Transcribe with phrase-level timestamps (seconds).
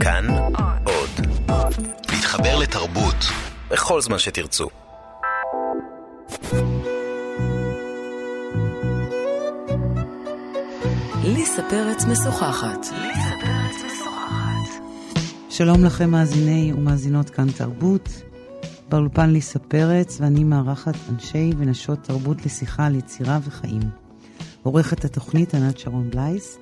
[0.00, 0.26] כאן
[0.84, 1.26] עוד.
[2.12, 3.16] להתחבר לתרבות
[3.70, 4.68] בכל זמן שתרצו.
[11.24, 12.86] ליסה פרץ משוחחת.
[15.50, 18.08] שלום לכם מאזיני ומאזינות כאן תרבות.
[18.88, 23.82] באולפן ליסה פרץ ואני מארחת אנשי ונשות תרבות לשיחה על יצירה וחיים.
[24.62, 26.58] עורכת התוכנית ענת שרון בלייס.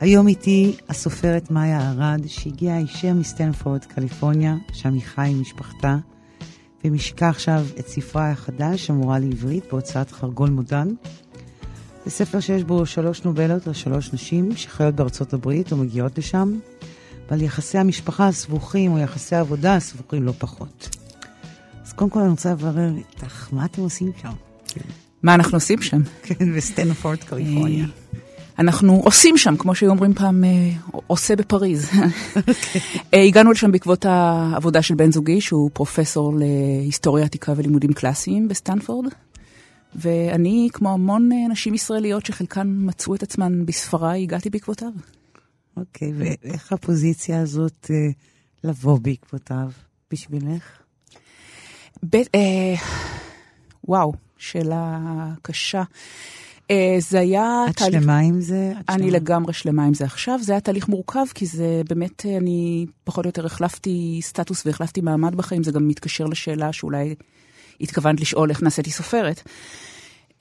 [0.00, 5.96] היום איתי הסופרת מאיה ארד, שהגיעה הישר מסטנפורד, קליפורניה, שם היא חיה עם משפחתה,
[6.84, 10.88] ומשיקה עכשיו את ספרה החדש, המורה לעברית, בהוצאת חרגול מודן.
[12.04, 16.58] זה ספר שיש בו שלוש נובלות לשלוש נשים שחיות בארצות הברית ומגיעות לשם,
[17.30, 20.96] ועל יחסי המשפחה הסבוכים או יחסי העבודה הסבוכים לא פחות.
[21.84, 24.32] אז קודם כל אני רוצה לברר איתך, מה אתם עושים שם?
[25.22, 26.02] מה אנחנו עושים שם?
[26.22, 27.86] כן, בסטנפורד, קליפורניה.
[28.58, 30.70] אנחנו עושים שם, כמו שהיו אומרים פעם, אה,
[31.06, 31.90] la vie en rose בפריז.
[33.14, 39.12] אה, הגענו לשם בעקבות העבודה של בן זוגי, שהוא פרופסור להיסטוריה עתיקה ולימודים קלאסיים בסטנפורד.
[39.94, 44.92] ואני, כמו המון אה, נשים ישראליות שחלקן מצאו את עצמן בספרי, הגעתי בעקבותיו.
[45.76, 47.90] אוקיי, ואיך הפוזיציה הזאת
[48.64, 49.70] לבוא בעקבותיו
[50.10, 50.64] בשבילך?
[53.88, 54.98] וואו, שאלה
[55.42, 55.82] קשה.
[56.98, 57.64] זה היה...
[57.70, 58.02] את תהליך...
[58.02, 58.72] שלמה עם זה?
[58.88, 59.16] אני שלמה.
[59.16, 60.38] לגמרי שלמה עם זה עכשיו.
[60.42, 65.34] זה היה תהליך מורכב, כי זה באמת, אני פחות או יותר החלפתי סטטוס והחלפתי מעמד
[65.34, 65.62] בחיים.
[65.62, 67.14] זה גם מתקשר לשאלה שאולי
[67.80, 69.42] התכוונת לשאול איך נעשיתי סופרת.
[70.38, 70.40] Uh,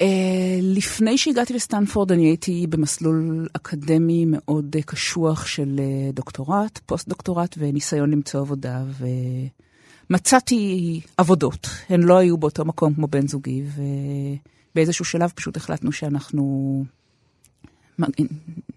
[0.61, 5.79] לפני שהגעתי לסטנפורד אני הייתי במסלול אקדמי מאוד קשוח של
[6.13, 8.83] דוקטורט, פוסט-דוקטורט וניסיון למצוא עבודה,
[10.09, 11.67] ומצאתי עבודות.
[11.89, 13.81] הן לא היו באותו מקום כמו בן זוגי, ו...
[14.77, 16.83] באיזשהו שלב פשוט החלטנו שאנחנו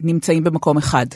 [0.00, 1.06] נמצאים במקום אחד.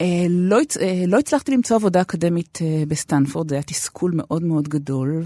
[0.00, 4.68] אה, לא, אה, לא הצלחתי למצוא עבודה אקדמית אה, בסטנפורד, זה היה תסכול מאוד מאוד
[4.68, 5.22] גדול,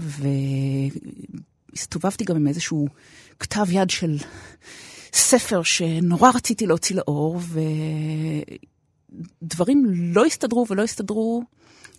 [1.73, 2.87] והסתובבתי גם עם איזשהו
[3.39, 4.17] כתב יד של
[5.13, 7.41] ספר שנורא רציתי להוציא לאור,
[9.41, 11.43] ודברים לא הסתדרו ולא הסתדרו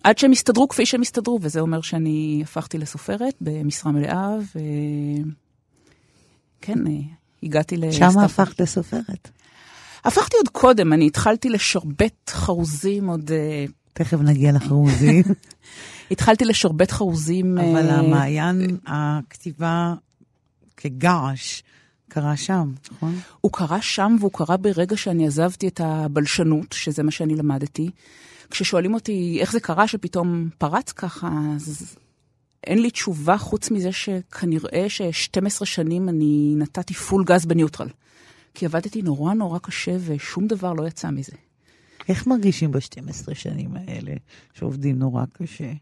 [0.05, 4.59] עד שהם הסתדרו כפי שהם הסתדרו, וזה אומר שאני הפכתי לסופרת במשרה מלאה, ו...
[6.61, 6.93] כן, אה,
[7.43, 7.93] הגעתי ל...
[7.93, 9.31] שם הפכת לסופרת.
[10.05, 13.33] הפכתי עוד קודם, אני התחלתי לשרבט חרוזים עוד...
[13.33, 15.23] אה, תכף נגיע לחרוזים.
[16.11, 17.59] התחלתי לשרבט חרוזים...
[17.59, 17.93] אבל uh...
[17.93, 19.95] המעיין, הכתיבה
[20.77, 21.63] כגעש,
[22.09, 23.19] קרה שם, נכון?
[23.41, 27.91] הוא קרה שם והוא קרה ברגע שאני עזבתי את הבלשנות, שזה מה שאני למדתי.
[28.51, 31.97] כששואלים אותי איך זה קרה שפתאום פרץ ככה, אז
[32.65, 37.89] אין לי תשובה חוץ מזה שכנראה ש-12 שנים אני נתתי פול גז בניוטרל.
[38.55, 41.33] כי עבדתי נורא נורא קשה ושום דבר לא יצא מזה.
[42.09, 44.13] איך מרגישים ב-12 שנים האלה
[44.55, 45.73] שעובדים נורא קשה?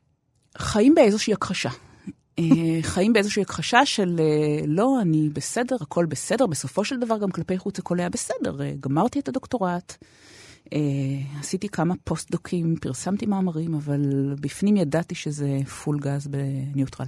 [0.59, 1.71] חיים באיזושהי הכחשה.
[2.39, 2.45] אה,
[2.93, 6.47] חיים באיזושהי הכחשה של אה, לא, אני בסדר, הכל בסדר.
[6.47, 8.63] בסופו של דבר גם כלפי חוץ הכל היה בסדר.
[8.63, 9.97] אה, גמרתי את הדוקטורט,
[10.67, 17.07] Uh, עשיתי כמה פוסט-דוקים, פרסמתי מאמרים, אבל בפנים ידעתי שזה full gas בניוטרל.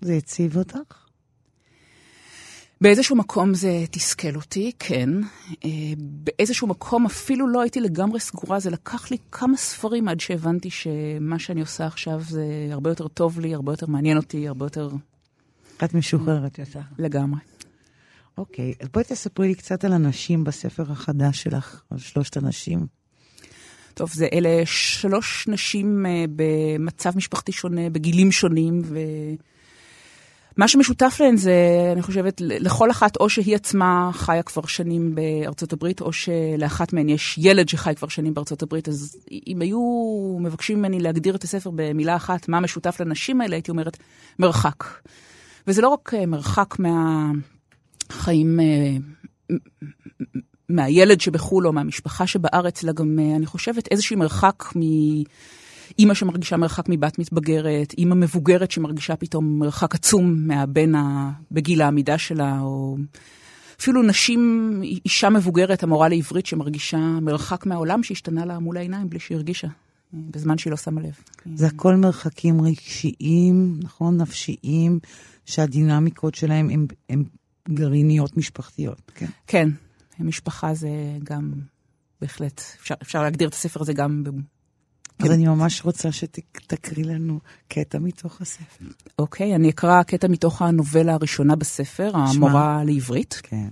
[0.00, 1.06] זה הציב אותך?
[2.80, 5.08] באיזשהו מקום זה תסכל אותי, כן.
[5.50, 5.56] Uh,
[5.98, 11.38] באיזשהו מקום אפילו לא הייתי לגמרי סגורה, זה לקח לי כמה ספרים עד שהבנתי שמה
[11.38, 14.90] שאני עושה עכשיו זה הרבה יותר טוב לי, הרבה יותר מעניין אותי, הרבה יותר...
[15.84, 16.80] את משוחררת יותר.
[16.98, 17.40] לגמרי.
[18.40, 22.86] אוקיי, אז בואי תספרי לי קצת על הנשים בספר החדש שלך, על שלושת הנשים.
[23.94, 31.54] טוב, זה אלה שלוש נשים uh, במצב משפחתי שונה, בגילים שונים, ומה שמשותף להן זה,
[31.92, 37.08] אני חושבת, לכל אחת, או שהיא עצמה חיה כבר שנים בארצות הברית, או שלאחת מהן
[37.08, 39.80] יש ילד שחי כבר שנים בארצות הברית, אז אם היו
[40.40, 43.96] מבקשים ממני להגדיר את הספר במילה אחת, מה משותף לנשים האלה, הייתי אומרת,
[44.38, 44.84] מרחק.
[45.66, 47.30] וזה לא רק אה, מרחק מה...
[48.10, 48.96] חיים אה,
[50.68, 56.84] מהילד שבחו"ל או מהמשפחה שבארץ, אלא גם, אה, אני חושבת, איזשהו מרחק מאימא שמרגישה מרחק
[56.88, 60.92] מבת מתבגרת, אימא מבוגרת שמרגישה פתאום מרחק עצום מהבן
[61.50, 62.96] בגיל העמידה שלה, או
[63.80, 64.72] אפילו נשים,
[65.04, 69.68] אישה מבוגרת, המורה לעברית, שמרגישה מרחק מהעולם שהשתנה לה מול העיניים בלי שהיא הרגישה.
[70.12, 71.14] בזמן שהיא לא שמה לב.
[71.54, 74.16] זה הכל מרחקים רגשיים, נכון?
[74.16, 74.98] נפשיים,
[75.46, 77.24] שהדינמיקות שלהם הם, הם
[77.72, 79.26] גרעיניות משפחתיות, כן.
[79.46, 79.68] כן,
[80.18, 80.88] משפחה זה
[81.24, 81.52] גם
[82.20, 84.22] בהחלט, אפשר, אפשר להגדיר את הספר הזה גם
[85.24, 88.84] אז אני ממש רוצה שתקריא לנו קטע מתוך הספר.
[89.18, 93.40] אוקיי, אני אקרא קטע מתוך הנובלה הראשונה בספר, המורה לעברית.
[93.42, 93.68] כן.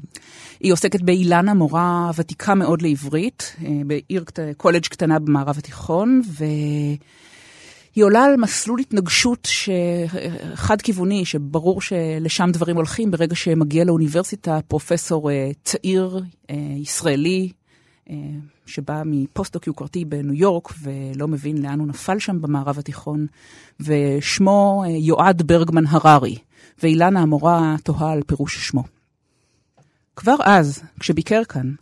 [0.61, 4.25] היא עוסקת באילנה, מורה ותיקה מאוד לעברית, אה, בעיר
[4.57, 6.23] קולג' קטנה במערב התיכון,
[7.99, 9.49] והיא עולה על מסלול התנגשות
[10.55, 17.53] חד-כיווני, שברור שלשם דברים הולכים ברגע שמגיע לאוניברסיטה פרופסור אה, צעיר, אה, ישראלי,
[18.67, 23.27] שבא מפוסט-דוק יוקרתי בניו יורק ולא מבין לאן הוא נפל שם במערב התיכון,
[23.81, 26.37] ושמו יועד ברגמן הררי,
[26.83, 28.85] ואילנה המורה תוהה על פירוש שמו.
[30.17, 31.73] כבר אז, כשביקר כאן,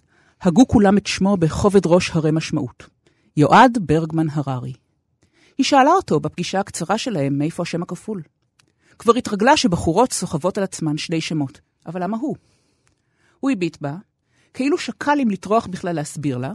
[0.43, 2.87] הגו כולם את שמו בכובד ראש הרי משמעות.
[3.37, 4.73] יועד ברגמן הררי.
[5.59, 8.23] היא שאלה אותו בפגישה הקצרה שלהם מאיפה השם הכפול.
[8.99, 12.37] כבר התרגלה שבחורות סוחבות על עצמן שני שמות, אבל למה הוא?
[13.41, 13.97] הוא הביט בה,
[14.55, 16.53] כאילו שקל אם לטרוח בכלל להסביר לה,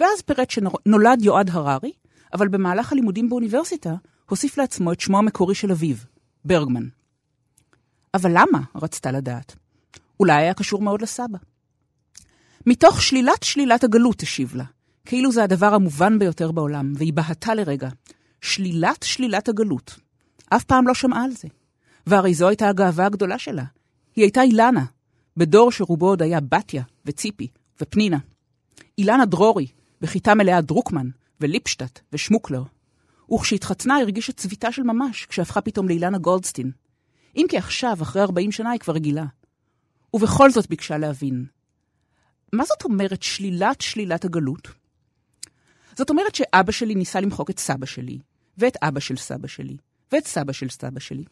[0.00, 1.92] ואז פירט שנולד יועד הררי,
[2.32, 3.94] אבל במהלך הלימודים באוניברסיטה
[4.28, 5.96] הוסיף לעצמו את שמו המקורי של אביו,
[6.44, 6.88] ברגמן.
[8.14, 8.60] אבל למה?
[8.74, 9.56] רצתה לדעת.
[10.20, 11.38] אולי היה קשור מאוד לסבא.
[12.66, 14.64] מתוך שלילת שלילת הגלות, השיב לה,
[15.04, 17.88] כאילו זה הדבר המובן ביותר בעולם, והיא בהתה לרגע.
[18.40, 19.98] שלילת שלילת הגלות.
[20.48, 21.48] אף פעם לא שמעה על זה.
[22.06, 23.64] והרי זו הייתה הגאווה הגדולה שלה.
[24.16, 24.84] היא הייתה אילנה,
[25.36, 27.48] בדור שרובו עוד היה בתיה, וציפי,
[27.80, 28.18] ופנינה.
[28.98, 29.66] אילנה דרורי,
[30.00, 31.08] בכיתה מלאה דרוקמן,
[31.40, 32.62] וליפשטט, ושמוקלר.
[33.32, 36.70] וכשהתחתנה הרגישה צביטה של ממש, כשהפכה פתאום לאילנה גולדסטין.
[37.36, 39.24] אם כי עכשיו, אחרי 40 שנה, היא כבר רגילה.
[40.14, 41.44] ובכל זאת ביקשה להבין.
[42.52, 44.68] מה זאת אומרת שלילת שלילת הגלות?
[45.96, 48.18] זאת אומרת שאבא שלי ניסה למחוק את סבא שלי,
[48.60, 49.76] ואת אבא של סבא שלי,
[50.12, 51.24] ואת סבא של סבא שלי.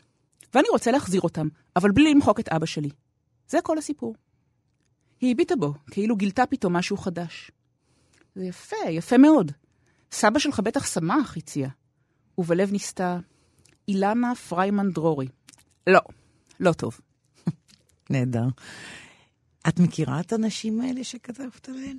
[0.54, 2.90] ואני רוצה להחזיר אותם, אבל בלי למחוק את אבא שלי.
[3.48, 4.14] זה כל הסיפור.
[5.20, 7.50] היא הביטה בו, כאילו גילתה פתאום משהו חדש.
[8.34, 9.52] זה יפה, יפה מאוד.
[10.12, 11.69] סבא שלך בטח שמח, הציע.
[12.38, 13.19] ובלב ניסתה,
[13.88, 15.28] אילנה פריימן דרורי.
[15.86, 16.00] לא,
[16.60, 17.00] לא טוב.
[18.10, 18.48] נהדר.
[19.69, 21.98] את מכירה את הנשים האלה שכתבת עליהן?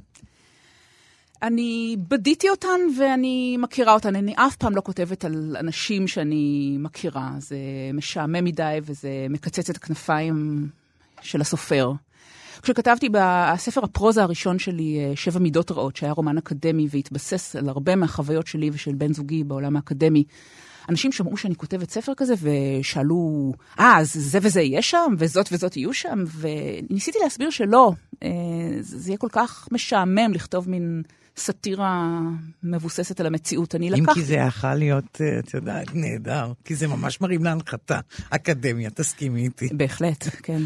[1.43, 4.15] אני בדיתי אותן ואני מכירה אותן.
[4.15, 7.31] אני אף פעם לא כותבת על אנשים שאני מכירה.
[7.37, 7.57] זה
[7.93, 10.67] משעמם מדי וזה מקצץ את הכנפיים
[11.21, 11.91] של הסופר.
[12.61, 17.95] כשכתבתי בספר הפרוזה הראשון שלי, אה, שבע מידות רעות, שהיה רומן אקדמי והתבסס על הרבה
[17.95, 20.23] מהחוויות שלי ושל בן זוגי בעולם האקדמי,
[20.89, 25.77] אנשים שמעו שאני כותבת ספר כזה ושאלו, אה, אז זה וזה יהיה שם, וזאת וזאת
[25.77, 27.91] יהיו שם, וניסיתי להסביר שלא,
[28.23, 28.29] אה,
[28.79, 31.03] זה יהיה כל כך משעמם לכתוב מין
[31.37, 32.19] סאטירה
[32.63, 33.75] מבוססת על המציאות.
[33.75, 34.09] אני לקחתי...
[34.09, 37.99] אם כי זה יכול להיות, אה, את יודעת, נהדר, כי זה ממש מרים להנחתה.
[38.29, 39.67] אקדמיה, תסכימי איתי.
[39.71, 40.61] בהחלט, כן.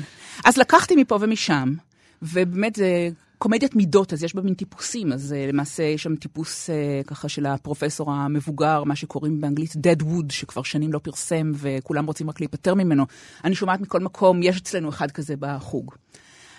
[0.46, 1.74] אז לקחתי מפה ומשם,
[2.22, 3.10] ובאמת זה
[3.44, 7.30] קומדיית מידות, אז יש בה מין טיפוסים, אז uh, למעשה יש שם טיפוס uh, ככה
[7.30, 12.40] של הפרופסור המבוגר, מה שקוראים באנגלית dead wood, שכבר שנים לא פרסם וכולם רוצים רק
[12.40, 13.06] להיפטר ממנו.
[13.44, 15.96] אני שומעת מכל מקום, יש אצלנו אחד כזה בחוג.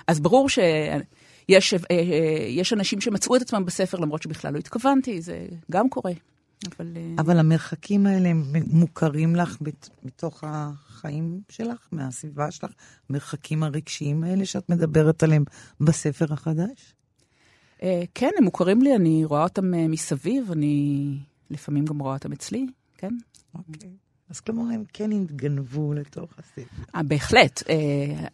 [0.07, 1.03] אז ברור שיש
[1.51, 1.93] uh, uh,
[2.49, 6.13] יש אנשים שמצאו את עצמם בספר למרות שבכלל לא התכוונתי, זה גם קורה.
[6.77, 6.97] אבל...
[7.19, 9.59] אבל המרחקים האלה הם מוכרים לך
[10.03, 12.71] מתוך החיים שלך, מהסביבה שלך,
[13.11, 15.45] המרחקים הרגשיים האלה שאת מדברת עליהם
[15.81, 16.95] בספר החדש?
[18.15, 21.19] כן, הם מוכרים לי, אני רואה אותם מסביב, אני
[21.51, 22.67] לפעמים גם רואה אותם אצלי,
[22.99, 23.15] כן.
[23.55, 23.91] אוקיי.
[24.35, 26.83] אז כלומר, הם כן התגנבו לתוך הספר.
[26.97, 27.63] 아, בהחלט.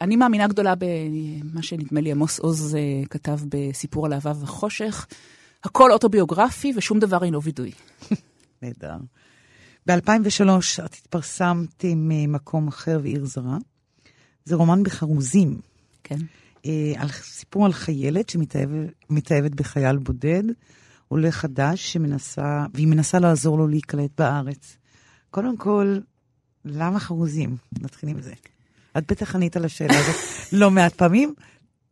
[0.01, 2.77] אני מאמינה גדולה במה שנדמה לי עמוס עוז
[3.11, 5.07] כתב בסיפור על אהבה וחושך.
[5.65, 7.73] הכל אוטוביוגרפי ושום דבר אינו וידוי.
[8.63, 8.97] נהדר.
[9.87, 13.59] ב-2003 את התפרסמת עם אה, מקום אחר ועיר זרה.
[14.45, 15.61] זה רומן בחרוזים.
[16.05, 16.19] כן.
[16.67, 20.43] אה, על סיפור על חיילת שמתאהבת בחייל בודד,
[21.09, 24.77] עולה חדש שמנסה, והיא מנסה לעזור לו להיקלט בארץ.
[25.31, 25.99] קודם כל,
[26.65, 27.57] למה חרוזים?
[27.81, 28.33] נתחיל עם זה.
[28.99, 30.17] את בטח ענית על השאלה הזאת
[30.61, 31.35] לא מעט פעמים,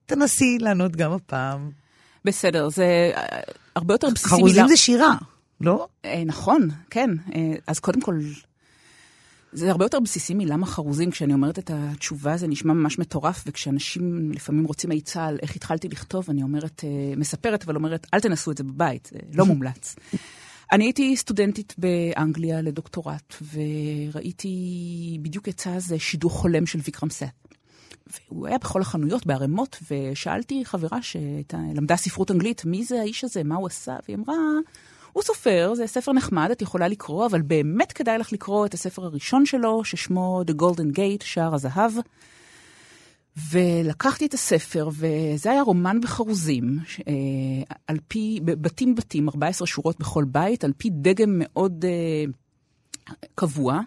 [0.07, 1.71] תנסי לענות גם הפעם.
[2.25, 3.41] בסדר, זה אה,
[3.77, 4.39] הרבה יותר בסיסי מילה.
[4.39, 5.15] חרוזים זה שירה,
[5.61, 5.87] לא?
[6.05, 7.11] אה, נכון, כן.
[7.35, 8.21] אה, אז קודם כל,
[9.53, 11.11] זה הרבה יותר בסיסי מלמה חרוזים.
[11.11, 15.89] כשאני אומרת את התשובה זה נשמע ממש מטורף, וכשאנשים לפעמים רוצים עצה על איך התחלתי
[15.89, 16.85] לכתוב, אני אומרת,
[17.17, 19.97] מספרת, אבל אומרת, אל תנסו את זה בבית, זה לא מומלץ.
[20.73, 27.25] אני הייתי סטודנטית באנגליה לדוקטורט, וראיתי, בדיוק יצא איזה שידוך חולם של ויקרם סט.
[28.07, 33.57] והוא היה בכל החנויות בערימות, ושאלתי חברה שלמדה ספרות אנגלית, מי זה האיש הזה, מה
[33.57, 33.97] הוא עשה?
[34.09, 34.37] והיא אמרה,
[35.13, 39.05] הוא סופר, זה ספר נחמד, את יכולה לקרוא, אבל באמת כדאי לך לקרוא את הספר
[39.05, 41.93] הראשון שלו, ששמו The Golden Gate, שער הזהב.
[43.51, 46.79] ולקחתי את הספר, וזה היה רומן בחרוזים,
[47.09, 47.13] אה,
[47.87, 52.25] על פי, בתים בתים, 14 שורות בכל בית, על פי דגם מאוד אה,
[53.35, 53.81] קבוע,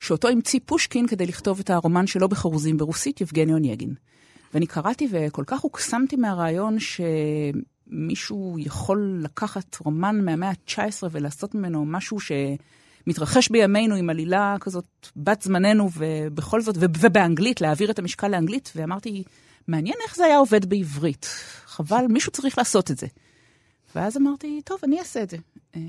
[0.00, 3.94] שאותו המציא פושקין כדי לכתוב את הרומן שלו בחרוזים ברוסית, יבגני אונייגין.
[4.54, 6.76] ואני קראתי וכל כך הוקסמתי מהרעיון
[7.86, 12.20] שמישהו יכול לקחת רומן מהמאה ה-19 ולעשות ממנו משהו
[13.06, 14.86] שמתרחש בימינו עם עלילה כזאת
[15.16, 19.24] בת זמננו, ובכל זאת, ובאנגלית, להעביר את המשקל לאנגלית, ואמרתי,
[19.68, 21.26] מעניין איך זה היה עובד בעברית.
[21.66, 23.06] חבל, מישהו צריך לעשות את זה.
[23.94, 25.36] ואז אמרתי, טוב, אני אעשה את זה.
[25.76, 25.80] אה,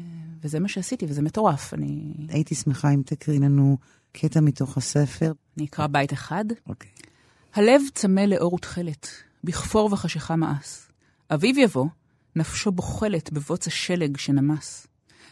[0.41, 1.73] וזה מה שעשיתי, וזה מטורף.
[1.73, 2.13] אני...
[2.29, 3.77] הייתי שמחה אם תקריא לנו
[4.11, 5.31] קטע מתוך הספר.
[5.57, 6.45] אני אקרא בית אחד.
[6.67, 6.91] אוקיי.
[6.97, 7.07] Okay.
[7.53, 9.07] הלב צמא לאור ותכלת,
[9.43, 10.87] בכפור וחשיכה מאס.
[11.33, 11.85] אביב יבוא,
[12.35, 14.87] נפשו בוחלת בבוץ השלג שנמס.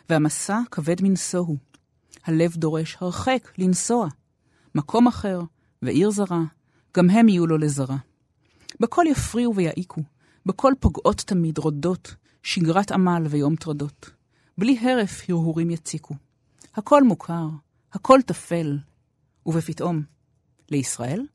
[0.10, 1.58] והמסע כבד מנשוא הוא.
[2.26, 4.08] הלב דורש הרחק, לנסוע.
[4.76, 5.42] מקום אחר,
[5.82, 6.42] ועיר זרה,
[6.98, 7.98] גם הם יהיו לו לזרה.
[8.80, 10.02] בכל יפריעו ויעיקו,
[10.46, 14.10] בכל פוגעות תמיד רודות, שגרת עמל ויום טרדות.
[14.58, 16.16] בלי הרף הרהורים יציקו.
[16.76, 17.48] הכל מוכר,
[17.94, 18.78] הכל טפל,
[19.46, 20.02] ובפתאום,
[20.72, 21.26] לישראל?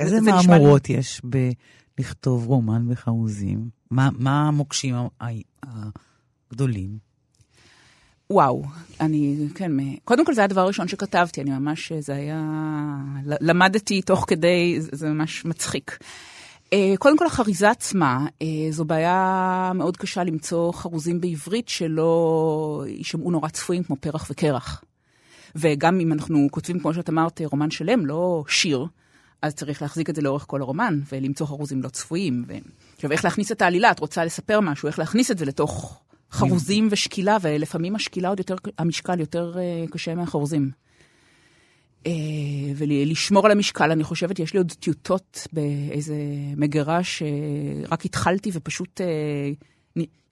[0.00, 1.22] איזה מהמורות יש
[1.98, 3.70] בלכתוב רומן בחרוזים?
[3.90, 4.94] מה, מה המוקשים
[5.62, 6.98] הגדולים?
[8.30, 8.62] וואו,
[9.00, 9.72] אני, כן,
[10.04, 12.42] קודם כל זה היה הדבר הראשון שכתבתי, אני ממש, זה היה,
[13.24, 15.98] למדתי תוך כדי, זה ממש מצחיק.
[16.72, 23.30] אה, קודם כל החריזה עצמה, אה, זו בעיה מאוד קשה למצוא חרוזים בעברית שלא יישמעו
[23.30, 24.84] נורא צפויים כמו פרח וקרח.
[25.56, 28.86] וגם אם אנחנו כותבים, כמו שאת אמרת, רומן שלם, לא שיר,
[29.42, 32.44] אז צריך להחזיק את זה לאורך כל הרומן, ולמצוא חרוזים לא צפויים.
[32.48, 32.52] ו...
[32.94, 33.90] עכשיו, איך להכניס את העלילה?
[33.90, 36.00] את רוצה לספר משהו, איך להכניס את זה לתוך
[36.32, 40.70] חרוזים ושקילה, ולפעמים השקילה עוד יותר, המשקל יותר uh, קשה מהחרוזים.
[42.04, 42.08] Uh,
[42.76, 46.16] ולשמור על המשקל, אני חושבת, יש לי עוד טיוטות באיזה
[46.56, 49.64] מגירה שרק התחלתי ופשוט uh,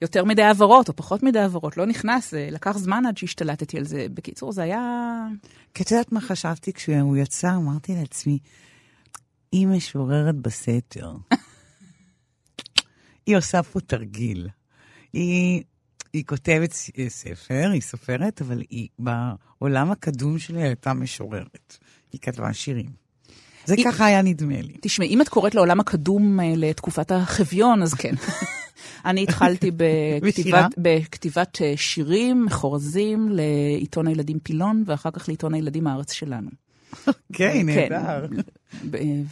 [0.01, 4.07] יותר מדי העברות או פחות מדי העברות, לא נכנס, לקח זמן עד שהשתלטתי על זה.
[4.13, 4.81] בקיצור, זה היה...
[5.73, 7.55] כי את יודעת מה חשבתי כשהוא יצא?
[7.55, 8.39] אמרתי לעצמי,
[9.51, 11.15] היא משוררת בסתר.
[13.25, 14.49] היא עושה פה תרגיל.
[15.13, 15.63] היא,
[16.15, 16.73] היא כותבת
[17.07, 21.77] ספר, היא סופרת, אבל היא בעולם הקדום שלי הייתה משוררת.
[22.13, 22.89] היא כתבה שירים.
[23.65, 23.85] זה היא...
[23.85, 24.73] ככה היה נדמה לי.
[24.81, 28.15] תשמעי, אם את קוראת לעולם הקדום אה, לתקופת החביון, אז כן.
[29.05, 29.71] אני התחלתי
[30.21, 36.49] בכתיבת, בכתיבת אה, שירים, חורזים, לעיתון הילדים פילון, ואחר כך לעיתון הילדים הארץ שלנו.
[37.29, 38.25] אוקיי, נהדר.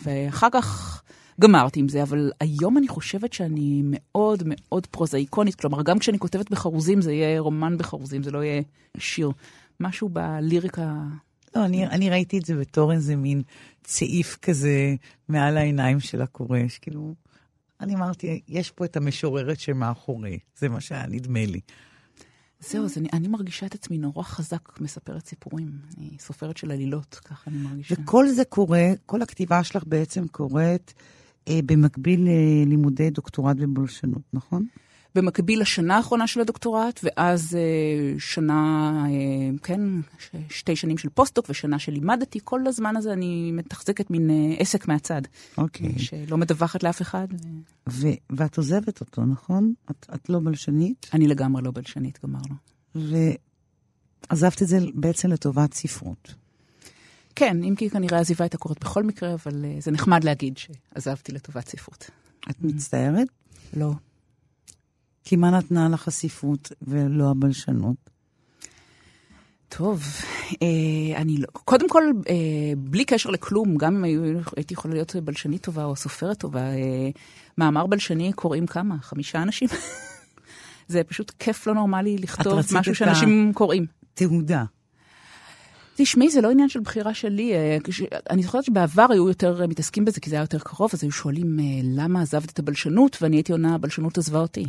[0.04, 1.02] ואחר כך
[1.42, 6.52] גמרתי עם זה, אבל היום אני חושבת שאני מאוד מאוד פרוזאיקונית, כלומר, גם כשאני כותבת
[6.52, 8.62] בחרוזים, זה יהיה רומן בחרוזים, זה לא יהיה
[8.98, 9.32] שיר.
[9.80, 10.94] משהו בליריקה...
[11.56, 13.42] לא, אני, אני ראיתי את זה בתור איזה מין
[13.84, 14.96] צעיף כזה
[15.30, 17.16] מעל העיניים של הקורא, שכאילו,
[17.82, 21.60] אני אמרתי, יש פה את המשוררת שמאחורי, זה מה שהיה נדמה לי.
[22.60, 25.72] זהו, אז אני, אני מרגישה את עצמי נורא חזק מספרת סיפורים.
[25.98, 27.96] אני סופרת של עלילות, ככה אני מרגישה.
[28.00, 30.94] וכל זה קורה, כל הכתיבה שלך בעצם קורית
[31.50, 34.66] במקביל ללימודי דוקטורט בבולשנות, נכון?
[35.16, 39.82] במקביל לשנה האחרונה של הדוקטורט, ואז אה, שנה, אה, כן,
[40.50, 42.40] שתי שנים של פוסט-דוק ושנה שלימדתי.
[42.44, 45.22] כל הזמן הזה אני מתחזקת מין אה, עסק מהצד.
[45.58, 45.90] אוקיי.
[45.90, 46.00] Okay.
[46.00, 47.28] שלא מדווחת לאף אחד.
[47.90, 48.08] ו...
[48.30, 49.74] ואת עוזבת אותו, נכון?
[49.92, 51.10] את, את לא בלשנית?
[51.14, 52.56] אני לגמרי לא בלשנית, גמרנו.
[54.30, 56.43] ועזבת את זה בעצם לטובת ספרות.
[57.36, 61.68] כן, אם כי כנראה העזיבה הייתה קורית בכל מקרה, אבל זה נחמד להגיד שעזבתי לטובת
[61.68, 62.10] ספרות.
[62.50, 63.28] את מצטערת?
[63.74, 63.92] לא.
[65.24, 67.96] כי מה נתנה לך הספרות ולא הבלשנות?
[69.78, 70.04] טוב,
[70.62, 72.36] אה, אני לא, קודם כל, אה,
[72.78, 77.10] בלי קשר לכלום, גם אם היו, הייתי יכולה להיות בלשנית טובה או סופרת טובה, אה,
[77.58, 78.96] מאמר בלשני קוראים כמה?
[79.02, 79.68] חמישה אנשים?
[80.88, 83.54] זה פשוט כיף לא נורמלי לכתוב משהו שאנשים ה...
[83.54, 83.86] קוראים.
[84.14, 84.64] תעודה.
[85.96, 87.54] תשמעי, זה לא עניין של בחירה שלי.
[87.54, 87.78] אה,
[88.30, 91.12] אני זוכרת שבעבר היו יותר אה, מתעסקים בזה, כי זה היה יותר קרוב, אז היו
[91.12, 94.66] שואלים אה, למה עזבת את הבלשנות, ואני הייתי עונה, הבלשנות עזבה אותי.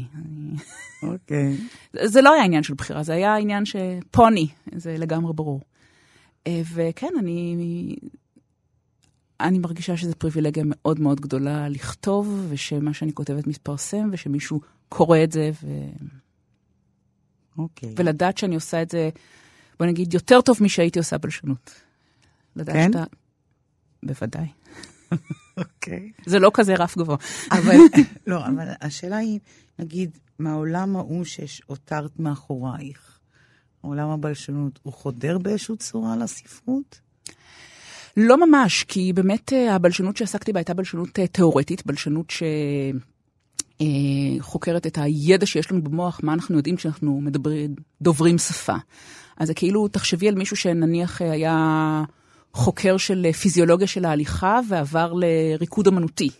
[1.02, 1.56] אוקיי.
[2.12, 5.60] זה לא היה עניין של בחירה, זה היה עניין שפוני, זה לגמרי ברור.
[6.48, 7.96] וכן, אני...
[9.40, 15.32] אני מרגישה שזו פריבילגיה מאוד מאוד גדולה לכתוב, ושמה שאני כותבת מתפרסם, ושמישהו קורא את
[15.32, 15.68] זה, ו...
[17.58, 17.94] אוקיי.
[17.96, 19.10] ולדעת שאני עושה את זה
[19.78, 21.74] בוא נגיד, יותר טוב משהייתי עושה בלשנות.
[22.66, 22.92] כן?
[22.92, 23.04] שאתה...
[24.02, 24.46] בוודאי.
[25.56, 26.12] אוקיי.
[26.26, 27.16] זה לא כזה רף גבוה.
[27.50, 27.76] אבל,
[28.26, 29.38] לא, אבל השאלה היא,
[29.78, 33.18] נגיד, מהעולם ההוא שהותרת מאחורייך,
[33.80, 37.00] עולם הבלשנות, הוא חודר באיזושהי צורה לספרות?
[38.16, 42.32] לא ממש, כי באמת אה, הבלשנות שעסקתי בה הייתה בלשנות אה, תיאורטית, בלשנות
[44.40, 48.76] שחוקרת את הידע שיש לנו במוח, מה אנחנו יודעים כשאנחנו מדברים, דוברים שפה.
[49.36, 52.04] אז זה כאילו, תחשבי על מישהו שנניח היה
[52.52, 56.30] חוקר של פיזיולוגיה של ההליכה ועבר לריקוד אמנותי.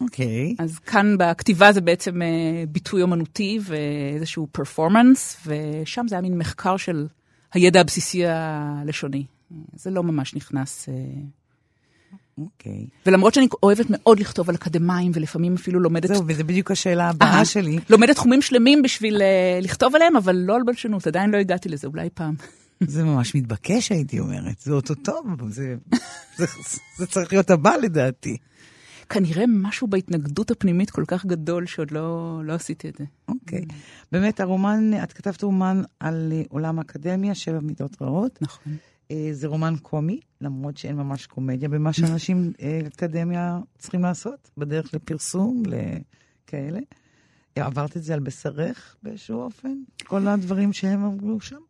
[0.00, 0.54] אוקיי.
[0.58, 0.62] Okay.
[0.62, 2.20] אז כאן בכתיבה זה בעצם
[2.68, 7.06] ביטוי אמנותי ואיזשהו פרפורמנס, ושם זה היה מין מחקר של
[7.52, 9.24] הידע הבסיסי הלשוני.
[9.74, 10.88] זה לא ממש נכנס.
[12.38, 12.86] אוקיי.
[12.86, 13.06] Okay.
[13.06, 16.08] ולמרות שאני אוהבת מאוד לכתוב על אקדמאים, ולפעמים אפילו לומדת...
[16.08, 17.78] זהו, וזה בדיוק השאלה הבאה שלי.
[17.90, 21.86] לומדת תחומים שלמים בשביל uh, לכתוב עליהם, אבל לא על בלשנות, עדיין לא הגעתי לזה,
[21.86, 22.34] אולי פעם.
[22.80, 24.58] זה ממש מתבקש, הייתי אומרת.
[24.58, 25.76] זה אותו טוב, זה,
[26.36, 26.46] זה,
[26.98, 28.36] זה צריך להיות הבא לדעתי.
[29.08, 33.04] כנראה משהו בהתנגדות הפנימית כל כך גדול שעוד לא, לא עשיתי את זה.
[33.28, 33.58] אוקיי.
[33.58, 33.72] Okay.
[34.12, 38.38] באמת, הרומן, את כתבת רומן על עולם האקדמיה, שבע מידות רעות.
[38.42, 38.76] נכון.
[39.10, 44.94] אה, זה רומן קומי, למרות שאין ממש קומדיה במה שאנשים אה, אקדמיה צריכים לעשות, בדרך
[44.94, 46.80] לפרסום, לכאלה.
[47.56, 49.74] עברת את זה על בשרך באיזשהו אופן?
[50.04, 51.60] כל הדברים שהם אמרו שם?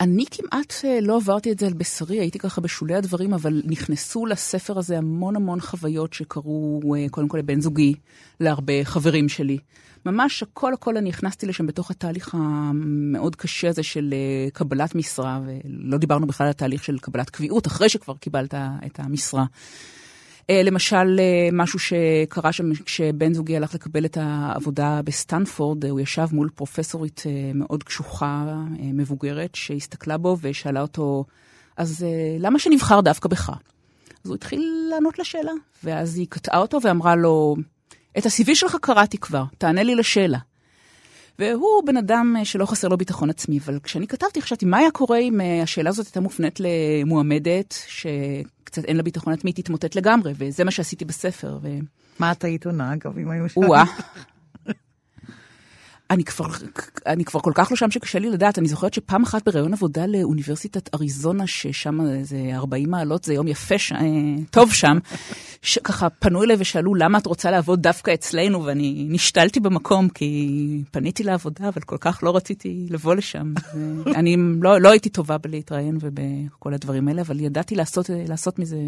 [0.00, 4.78] אני כמעט לא עברתי את זה על בשרי, הייתי ככה בשולי הדברים, אבל נכנסו לספר
[4.78, 7.94] הזה המון המון חוויות שקרו, קודם כל לבן זוגי,
[8.40, 9.58] להרבה חברים שלי.
[10.06, 14.14] ממש הכל הכל אני הכנסתי לשם בתוך התהליך המאוד קשה הזה של
[14.52, 18.54] קבלת משרה, ולא דיברנו בכלל על התהליך של קבלת קביעות, אחרי שכבר קיבלת
[18.86, 19.44] את המשרה.
[20.50, 21.20] למשל,
[21.52, 27.22] משהו שקרה שם כשבן זוגי הלך לקבל את העבודה בסטנפורד, הוא ישב מול פרופסורית
[27.54, 28.44] מאוד קשוחה,
[28.80, 31.24] מבוגרת, שהסתכלה בו ושאלה אותו,
[31.76, 32.06] אז
[32.38, 33.50] למה שנבחר דווקא בך?
[34.24, 35.52] אז הוא התחיל לענות לשאלה,
[35.84, 37.56] ואז היא קטעה אותו ואמרה לו,
[38.18, 40.38] את ה-CV שלך קראתי כבר, תענה לי לשאלה.
[41.38, 45.18] והוא בן אדם שלא חסר לו ביטחון עצמי, אבל כשאני כתבתי חשבתי, מה היה קורה
[45.18, 50.70] אם השאלה הזאת הייתה מופנית למועמדת, שקצת אין לה ביטחון עצמי, תתמוטט לגמרי, וזה מה
[50.70, 51.58] שעשיתי בספר.
[51.62, 51.68] ו...
[52.18, 53.72] מה את היית עונה, אגב, אם היו שואלים?
[56.12, 56.46] אני כבר,
[57.06, 58.58] אני כבר כל כך לא שם שקשה לי לדעת.
[58.58, 63.78] אני זוכרת שפעם אחת בראיון עבודה לאוניברסיטת אריזונה, ששם זה 40 מעלות, זה יום יפה,
[63.78, 63.92] ש...
[64.50, 64.98] טוב שם,
[65.62, 71.22] שככה פנו אליי ושאלו למה את רוצה לעבוד דווקא אצלנו, ואני נשתלתי במקום, כי פניתי
[71.22, 73.54] לעבודה, אבל כל כך לא רציתי לבוא לשם.
[74.18, 78.78] אני לא, לא הייתי טובה בלהתראיין ובכל הדברים האלה, אבל ידעתי לעשות, לעשות מזה...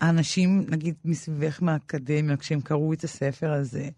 [0.00, 3.88] האנשים, נגיד, מסביבך מהאקדמיה, כשהם קראו את הספר הזה,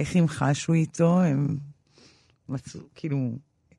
[0.00, 1.56] איך הם חשו איתו, הם
[2.48, 3.16] מצאו, כאילו,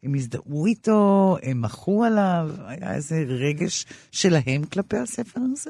[0.04, 5.70] הם הזדהו איתו, הם מחו עליו, היה איזה רגש שלהם כלפי הספר הזה?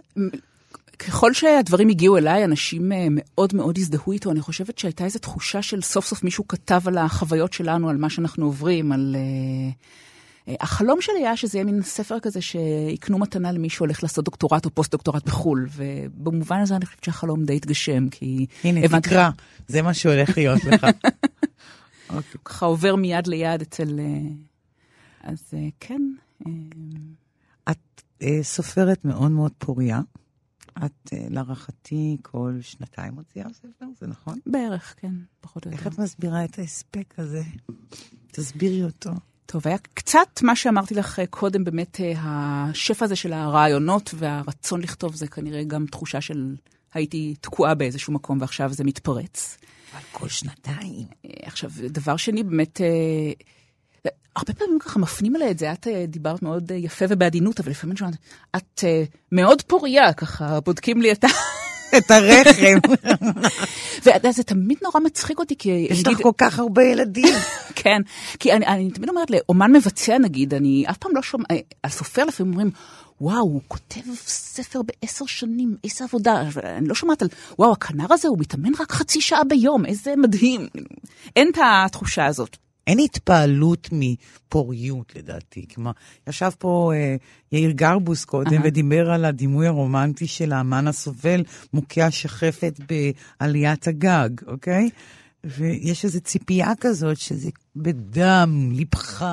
[1.00, 4.32] ככל שהדברים הגיעו אליי, אנשים מאוד מאוד הזדהו איתו.
[4.32, 8.10] אני חושבת שהייתה איזו תחושה של סוף סוף מישהו כתב על החוויות שלנו, על מה
[8.10, 9.16] שאנחנו עוברים, על...
[10.48, 14.70] החלום שלי היה שזה יהיה מין ספר כזה שיקנו מתנה למי שהולך לעשות דוקטורט או
[14.70, 18.46] פוסט-דוקטורט בחו"ל, ובמובן הזה אני חושבת שהחלום די התגשם, כי...
[18.64, 19.10] הנה, הבנתי...
[19.10, 19.30] תקרא,
[19.68, 20.88] זה מה שהולך להיות לך.
[22.46, 24.00] ככה עובר מיד ליד אצל...
[25.24, 26.02] אז כן.
[27.70, 28.02] את
[28.42, 30.02] סופרת מאוד מאוד פוריה.
[30.86, 34.40] את, להערכתי, כל שנתיים מוציאה ספר, זה נכון?
[34.46, 35.86] בערך, כן, פחות או יותר.
[35.86, 37.44] איך את מסבירה את ההספק הזה?
[38.32, 39.12] תסבירי אותו.
[39.52, 45.28] טוב, היה קצת מה שאמרתי לך קודם, באמת השפע הזה של הרעיונות והרצון לכתוב, זה
[45.28, 46.56] כנראה גם תחושה של
[46.94, 49.58] הייתי תקועה באיזשהו מקום ועכשיו זה מתפרץ.
[49.94, 51.08] אבל כל שנתיים.
[51.42, 52.82] עכשיו, דבר שני, באמת,
[54.36, 58.16] הרבה פעמים ככה מפנים עליה את זה, את דיברת מאוד יפה ובעדינות, אבל לפעמים שומעת,
[58.56, 58.84] את
[59.32, 61.28] מאוד פוריה, ככה בודקים לי את ה...
[61.98, 62.96] את הרחם.
[64.26, 65.88] וזה תמיד נורא מצחיק אותי, כי...
[65.90, 67.36] יש לך כל כך הרבה ילדים.
[67.76, 68.02] כן,
[68.40, 71.46] כי אני, אני תמיד אומרת לאומן מבצע נגיד, אני אף פעם לא שומע,
[71.84, 72.72] הסופר לפעמים אומרים,
[73.22, 76.42] וואו, הוא כותב ספר בעשר שנים, איזה עבודה.
[76.64, 77.28] אני לא שומעת על,
[77.60, 80.68] וואו, הכנר הזה הוא מתאמן רק חצי שעה ביום, איזה מדהים.
[81.36, 82.58] אין את התחושה הזאת.
[82.92, 85.66] אין התפעלות מפוריות, לדעתי.
[85.74, 85.92] כלומר,
[86.30, 87.16] ישב פה אה,
[87.52, 88.66] יאיר גרבוס קודם uh-huh.
[88.68, 94.90] ודיבר על הדימוי הרומנטי של האמן הסובל, מוכה השחפת בעליית הגג, אוקיי?
[95.44, 99.26] ויש איזו ציפייה כזאת שזה בדם, ליבך,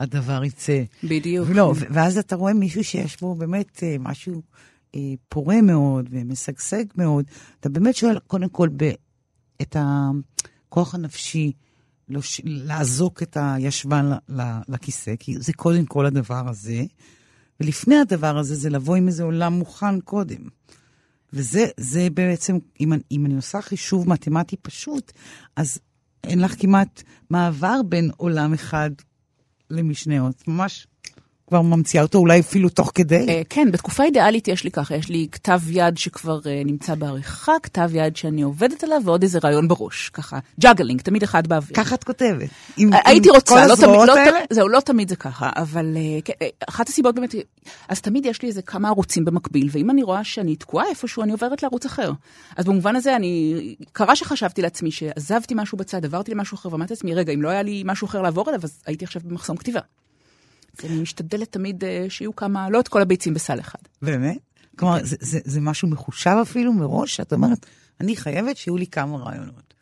[0.00, 0.82] הדבר יצא.
[1.04, 1.48] בדיוק.
[1.50, 4.42] ולא, ואז אתה רואה מישהו שיש בו באמת אה, משהו
[4.94, 7.24] אה, פורה מאוד ומשגשג מאוד.
[7.60, 8.90] אתה באמת שואל, קודם כל, ב,
[9.62, 11.52] את הכוח הנפשי.
[12.08, 12.40] לא ש...
[12.44, 14.10] לעזוק את הישבן
[14.68, 16.84] לכיסא, כי זה קודם כל הדבר הזה,
[17.60, 20.48] ולפני הדבר הזה זה לבוא עם איזה עולם מוכן קודם.
[21.32, 25.12] וזה זה בעצם, אם, אם אני עושה חישוב מתמטי פשוט,
[25.56, 25.78] אז
[26.24, 28.90] אין לך כמעט מעבר בין עולם אחד
[29.70, 30.48] למשנהו.
[30.48, 30.86] ממש
[31.48, 33.26] כבר ממציאה אותו אולי אפילו תוך כדי?
[33.28, 37.52] אה, כן, בתקופה אידיאלית יש לי ככה, יש לי כתב יד שכבר אה, נמצא בעריכה,
[37.62, 41.76] כתב יד שאני עובדת עליו, ועוד איזה רעיון בראש, ככה, juggling, תמיד אחד באוויר.
[41.76, 42.48] ככה את כותבת.
[42.76, 44.38] עם, הייתי עם רוצה, כל לא תמיד, הזרועות לא, האלה?
[44.50, 47.34] זהו, לא תמיד זה ככה, אבל אה, כן, אה, אחת הסיבות באמת,
[47.88, 51.32] אז תמיד יש לי איזה כמה ערוצים במקביל, ואם אני רואה שאני תקועה איפשהו, אני
[51.32, 52.12] עוברת לערוץ אחר.
[52.56, 57.14] אז במובן הזה, אני, קרה שחשבתי לעצמי שעזבתי משהו בצד, עברתי למשהו אחר, ואמרתי לעצמי,
[57.14, 59.80] רגע, אם לא היה לי משהו אחר לעבור אליו, אז הייתי עכשיו במחסום כתיבה.
[60.84, 63.78] אני משתדלת תמיד אה, שיהיו כמה, לא את כל הביצים בסל אחד.
[64.02, 64.38] באמת?
[64.78, 67.66] כלומר, זה, זה, זה משהו מחושב אפילו מראש, שאת אומרת,
[68.00, 69.74] אני חייבת שיהיו לי כמה רעיונות.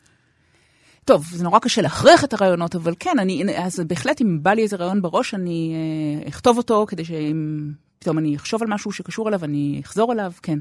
[1.05, 4.63] טוב, זה נורא קשה להכריח את הרעיונות, אבל כן, אני, אז בהחלט אם בא לי
[4.63, 5.73] איזה רעיון בראש, אני
[6.23, 10.31] אה, אכתוב אותו, כדי שאם פתאום אני אחשוב על משהו שקשור אליו, אני אחזור אליו,
[10.41, 10.59] כן.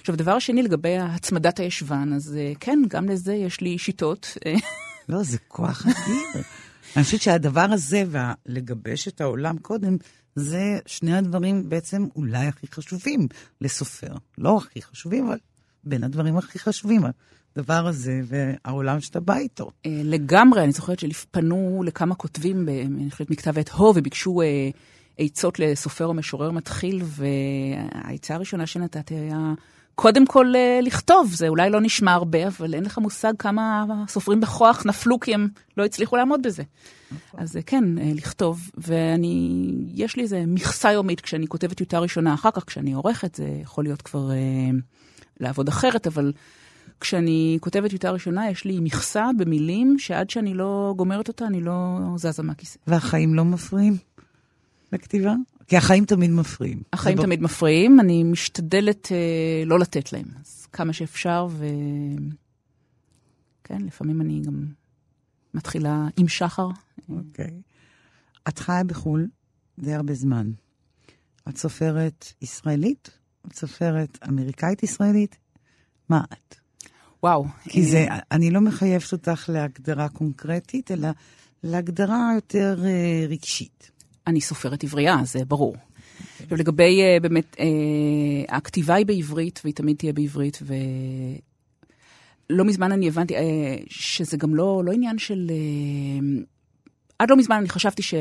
[0.00, 4.38] עכשיו, הדבר השני לגבי הצמדת הישבן, אז אה, כן, גם לזה יש לי שיטות.
[4.46, 4.54] אה,
[5.08, 6.42] לא, זה כוח אדיר.
[6.96, 9.96] אני חושבת שהדבר הזה, ולגבש את העולם קודם,
[10.34, 13.28] זה שני הדברים בעצם אולי הכי חשובים
[13.60, 14.14] לסופר.
[14.38, 15.38] לא הכי חשובים, אבל
[15.84, 17.02] בין הדברים הכי חשובים.
[17.56, 19.70] הדבר הזה והעולם שאתה בא איתו.
[19.86, 24.70] אה, לגמרי, אני זוכרת שפנו לכמה כותבים, אני חושבת מכתב עת הו, וביקשו אה,
[25.18, 29.54] עצות לסופר או משורר מתחיל, והעצה הראשונה שנתתי היה,
[29.96, 34.40] קודם כל אה, לכתוב, זה אולי לא נשמע הרבה, אבל אין לך מושג כמה סופרים
[34.40, 36.62] בכוח נפלו כי הם לא הצליחו לעמוד בזה.
[37.34, 42.34] אז אה, כן, אה, לכתוב, ואני, יש לי איזה מכסה יומית כשאני כותבת טיוטה ראשונה,
[42.34, 44.36] אחר כך כשאני עורכת, זה יכול להיות כבר אה,
[45.40, 46.32] לעבוד אחרת, אבל
[47.00, 51.98] כשאני כותבת טיוטה ראשונה, יש לי מכסה במילים שעד שאני לא גומרת אותה, אני לא
[52.16, 52.78] זזה מהכיסא.
[52.86, 53.96] והחיים לא מפריעים
[54.92, 55.34] לכתיבה?
[55.66, 56.82] כי החיים תמיד מפריעים.
[56.92, 61.66] החיים תמיד מפריעים, אני משתדלת אה, לא לתת להם, אז כמה שאפשר, ו...
[63.64, 64.66] כן, לפעמים אני גם
[65.54, 66.68] מתחילה עם שחר.
[67.08, 67.60] אוקיי.
[68.48, 69.28] את חיה בחו"ל
[69.78, 70.50] די הרבה זמן.
[71.48, 73.10] את סופרת ישראלית?
[73.46, 75.36] את סופרת אמריקאית-ישראלית?
[76.08, 76.56] מה את?
[77.22, 77.44] וואו.
[77.64, 81.08] כי אה, זה, אני לא מחייבת אותך להגדרה קונקרטית, אלא
[81.62, 83.90] להגדרה יותר אה, רגשית.
[84.26, 85.76] אני סופרת עברייה, זה ברור.
[86.42, 90.58] עכשיו, לגבי אה, באמת, אה, הכתיבה היא בעברית, והיא תמיד תהיה בעברית,
[92.50, 95.50] ולא מזמן אני הבנתי אה, שזה גם לא, לא עניין של...
[97.18, 98.14] עד לא מזמן אני חשבתי ש...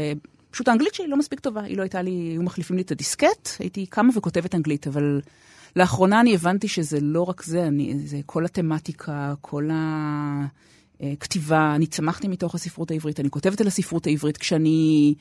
[0.51, 3.49] פשוט האנגלית שלי לא מספיק טובה, היא לא הייתה לי, היו מחליפים לי את הדיסקט,
[3.59, 5.21] הייתי קמה וכותבת אנגלית, אבל
[5.75, 9.69] לאחרונה אני הבנתי שזה לא רק זה, אני, זה כל התמטיקה, כל
[10.99, 15.15] הכתיבה, אני צמחתי מתוך הספרות העברית, אני כותבת על הספרות העברית כשאני...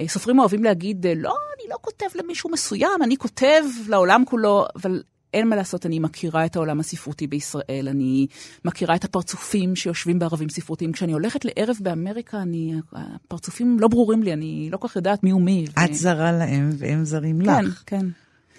[0.00, 4.66] אה, סופרים אוהבים להגיד, אה, לא, אני לא כותב למישהו מסוים, אני כותב לעולם כולו,
[4.76, 5.02] אבל
[5.34, 8.26] אין מה לעשות, אני מכירה את העולם הספרותי בישראל, אני
[8.64, 10.92] מכירה את הפרצופים שיושבים בערבים ספרותיים.
[10.92, 15.30] כשאני הולכת לערב באמריקה, אני, הפרצופים לא ברורים לי, אני לא כל כך יודעת מי
[15.30, 15.64] הוא מי.
[15.68, 17.82] ו- את זרה להם והם זרים כן, לך.
[17.86, 18.06] כן.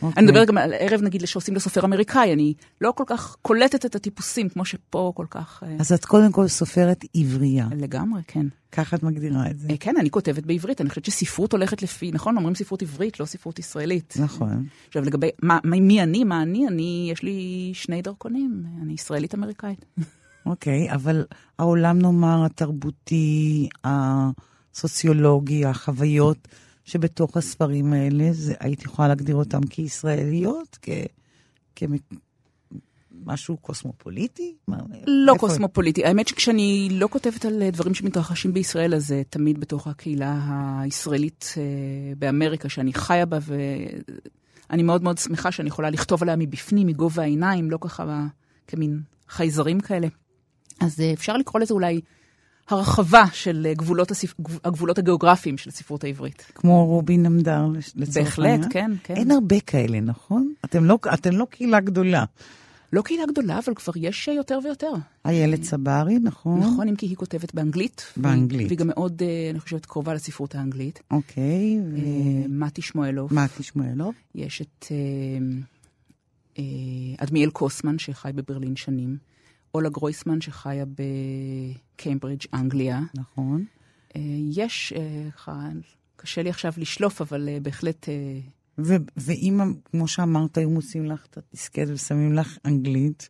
[0.01, 0.23] אוקיי.
[0.23, 3.95] אני מדברת גם על ערב, נגיד, שעושים לסופר אמריקאי, אני לא כל כך קולטת את
[3.95, 5.63] הטיפוסים, כמו שפה כל כך...
[5.65, 7.67] אה, אז את קודם כל סופרת עברייה.
[7.77, 8.45] לגמרי, כן.
[8.71, 9.67] ככה את מגדירה את זה.
[9.69, 13.25] אה, כן, אני כותבת בעברית, אני חושבת שספרות הולכת לפי, נכון, אומרים ספרות עברית, לא
[13.25, 14.13] ספרות ישראלית.
[14.19, 14.65] נכון.
[14.87, 19.85] עכשיו, לגבי מה, מי, אני, מה אני, אני, יש לי שני דרכונים, אני ישראלית-אמריקאית.
[20.45, 21.25] אוקיי, אבל
[21.59, 26.47] העולם, נאמר, התרבותי, הסוציולוגי, החוויות
[26.83, 30.77] שבתוך הספרים האלה, זה, היית יכולה להגדיר אותם כישראליות?
[30.81, 30.89] כ...
[31.75, 34.55] כמשהו קוסמופוליטי?
[35.07, 36.05] לא איפה- קוסמופוליטי.
[36.05, 40.39] האמת שכשאני לא כותבת על אה, דברים שמתרחשים בישראל, אז זה תמיד בתוך הקהילה
[40.81, 41.63] הישראלית אה,
[42.17, 43.37] באמריקה, שאני חיה בה,
[44.69, 48.25] ואני מאוד מאוד שמחה שאני יכולה לכתוב עליה מבפנים, מגובה העיניים, לא ככה
[48.67, 50.07] כמין חייזרים כאלה.
[50.79, 52.01] אז אה, אפשר לקרוא לזה אולי
[52.69, 54.33] הרחבה של אה, גבולות, הספ...
[54.41, 56.45] גב- הגבולות הגיאוגרפיים של הספרות העברית.
[56.55, 58.69] כמו רובין עמדר, לצורך בהחלט, העניין?
[58.69, 59.15] כן, כן.
[59.15, 60.53] אין הרבה כאלה, נכון?
[60.65, 62.23] אתם לא, אתם לא קהילה גדולה.
[62.93, 64.91] לא קהילה גדולה, אבל כבר יש אה, יותר ויותר.
[65.25, 66.59] איילת צברי, נכון?
[66.59, 68.05] נכון, אם כי היא כותבת באנגלית.
[68.17, 68.67] באנגלית.
[68.67, 71.01] והיא גם מאוד, אה, אני חושבת, קרובה לספרות האנגלית.
[71.11, 71.97] אוקיי, ו...
[72.49, 73.33] מתי שמואלוב.
[73.33, 74.13] מתי שמואלוב?
[74.35, 74.85] יש את
[77.17, 79.17] אדמיאל קוסמן, שחי בברלין שנים.
[79.73, 80.85] אולה גרויסמן, שחיה
[81.95, 83.01] בקיימברידג', אנגליה.
[83.15, 83.65] נכון.
[84.15, 85.53] אה, יש, אה,
[86.15, 88.09] קשה לי עכשיו לשלוף, אבל אה, בהחלט...
[88.77, 93.29] ו- ואם, כמו שאמרת, היו מוצאים לך את הדיסקט ושמים לך אנגלית,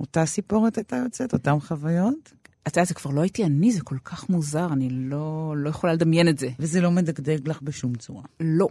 [0.00, 2.32] אותה סיפורת הייתה יוצאת, אותן חוויות?
[2.62, 5.92] אתה יודע, זה כבר לא הייתי אני, זה כל כך מוזר, אני לא, לא יכולה
[5.92, 6.48] לדמיין את זה.
[6.58, 8.22] וזה לא מדגדג לך בשום צורה.
[8.40, 8.68] לא.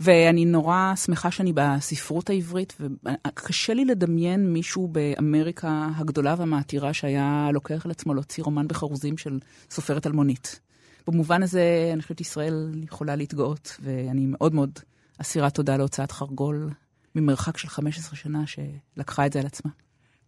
[0.00, 7.84] ואני נורא שמחה שאני בספרות העברית, וקשה לי לדמיין מישהו באמריקה הגדולה והמעתירה שהיה לוקח
[7.84, 9.38] על עצמו להוציא רומן בחרוזים של
[9.70, 10.60] סופרת אלמונית.
[11.06, 14.78] במובן הזה, אני חושבת ישראל יכולה להתגאות, ואני מאוד מאוד
[15.18, 16.70] אסירת תודה להוצאת חרגול
[17.14, 19.70] ממרחק של 15 שנה שלקחה את זה על עצמה.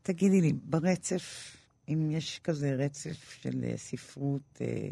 [0.03, 1.57] תגידי לי, ברצף,
[1.89, 4.89] אם יש כזה רצף של אה, ספרות אה,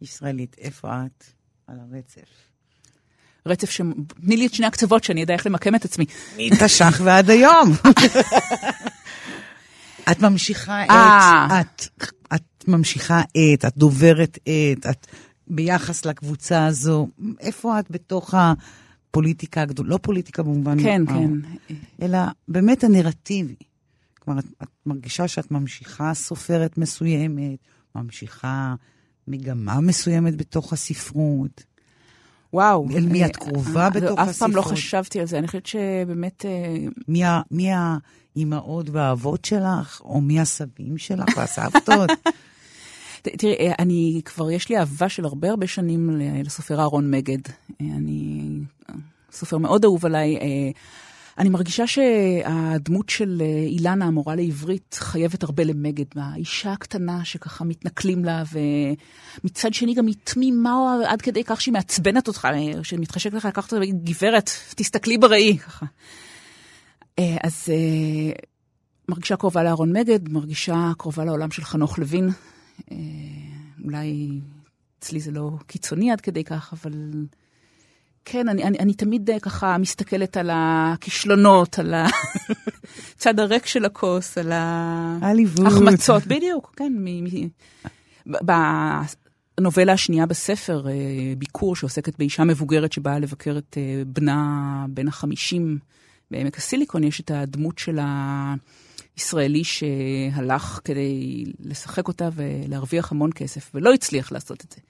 [0.00, 1.24] ישראלית, איפה את
[1.66, 2.47] על הרצף?
[3.48, 3.80] רצף ש...
[4.20, 6.04] תני לי את שני הקצוות שאני אדע איך למקם את עצמי.
[6.38, 7.72] מתש"ח ועד היום.
[10.10, 11.60] את ממשיכה את, אה.
[11.60, 11.86] את,
[12.34, 15.06] את ממשיכה את, את דוברת את, את
[15.46, 17.08] ביחס לקבוצה הזו,
[17.40, 20.82] איפה את בתוך הפוליטיקה הגדולה, לא פוליטיקה במובן...
[20.82, 21.30] כן, ה- כן.
[22.02, 23.54] אלא באמת הנרטיבי.
[24.18, 27.58] כלומר, את, את מרגישה שאת ממשיכה סופרת מסוימת,
[27.94, 28.74] ממשיכה
[29.28, 31.64] מגמה מסוימת בתוך הספרות.
[32.52, 32.86] וואו.
[32.96, 34.78] אל מי אה, את קרובה אה, בתוך אף פעם לא הספרות?
[34.78, 36.44] חשבתי על זה, אני חושבת שבאמת...
[36.44, 36.76] אה,
[37.08, 42.10] מי, מי האימהות והאבות שלך, או מי הסבים שלך והסבתות?
[43.22, 46.10] תראי, אני כבר, יש לי אהבה של הרבה הרבה שנים
[46.44, 47.38] לסופר אהרון מגד.
[47.80, 48.50] אני
[49.32, 50.38] סופר מאוד אהוב עליי.
[51.38, 56.04] אני מרגישה שהדמות של אה, אילנה, המורה לעברית, חייבת הרבה למגד.
[56.16, 58.42] האישה הקטנה שככה מתנכלים לה,
[59.42, 62.48] ומצד שני גם היא תמימה עד כדי כך שהיא מעצבנת אותך,
[62.82, 65.86] שמתחשק לך לקחת אותה ולהגיד, גברת, תסתכלי בראי, ככה.
[67.18, 68.32] אה, אז אה,
[69.08, 72.28] מרגישה קרובה לאהרון מגד, מרגישה קרובה לעולם של חנוך לוין.
[73.84, 74.40] אולי
[74.98, 76.92] אצלי זה לא קיצוני עד כדי כך, אבל
[78.24, 81.94] כן, אני, אני, אני תמיד אה, ככה מסתכלת על הכישלונות, על
[83.14, 84.52] הצד הריק של הכוס, על.
[85.64, 86.92] ההחמצות, בדיוק, כן.
[86.98, 87.48] מ, מ,
[89.56, 90.92] בנובלה השנייה בספר, אה,
[91.38, 95.78] ביקור, שעוסקת באישה מבוגרת שבאה לבקר את אה, בנה בן החמישים
[96.30, 97.98] בעמק הסיליקון, יש את הדמות של
[99.16, 104.80] הישראלי שהלך כדי לשחק אותה ולהרוויח המון כסף, ולא הצליח לעשות את זה.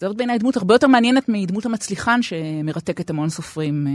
[0.00, 3.86] זאת בעיניי דמות הרבה יותר מעניינת מדמות המצליחן שמרתקת המון סופרים.
[3.86, 3.92] אה,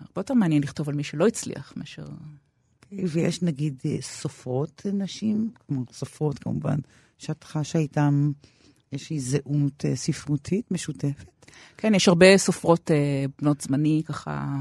[0.00, 2.04] הרבה יותר מעניין לכתוב על מי שלא הצליח מאשר...
[2.92, 6.78] ויש נגיד אה, סופרות נשים, כמו סופרות כמובן,
[7.18, 8.30] שאת חשה איתן
[8.92, 11.26] איזושהי זהות אה, ספרותית משותפת?
[11.76, 12.90] כן, יש הרבה סופרות
[13.40, 14.56] בנות זמני, ככה,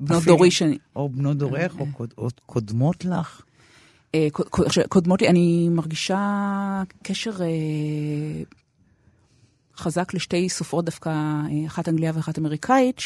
[0.00, 0.36] בנות אפילו.
[0.36, 0.78] דורי שאני...
[0.96, 3.42] או בנות דורך, או, קוד, או קודמות לך?
[4.88, 7.32] קודמות לי, אני מרגישה קשר
[9.76, 13.00] חזק לשתי סופרות דווקא, אה, אחת אנגליה ואחת אמריקאית,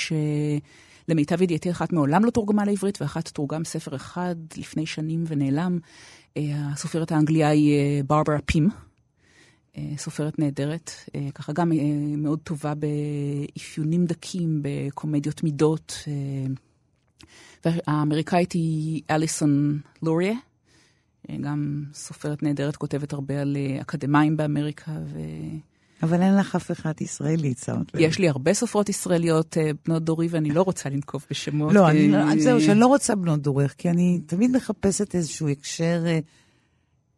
[1.08, 5.78] שלמיטב ידיעתי אחת מעולם לא תורגמה לעברית, ואחת תורגם ספר אחד לפני שנים ונעלם.
[6.36, 8.68] אה, הסופרת האנגליה היא אה, ברברה פים.
[9.96, 10.90] סופרת נהדרת,
[11.34, 11.72] ככה גם
[12.16, 16.04] מאוד טובה באפיונים דקים, בקומדיות מידות.
[17.64, 20.34] והאמריקאית היא אליסון לוריה,
[21.40, 24.92] גם סופרת נהדרת, כותבת הרבה על אקדמאים באמריקה,
[26.02, 28.00] אבל אין לך אף אחת ישראלית, שמת לב.
[28.00, 31.72] ויש לי הרבה סופרות ישראליות אה, בנות דורי, ואני לא רוצה לנקוב בשמות.
[31.72, 36.02] לא, אני, לא- זהו, שאני לא רוצה בנות דורך, כי אני תמיד מחפשת איזשהו הקשר,
[36.06, 36.18] אה,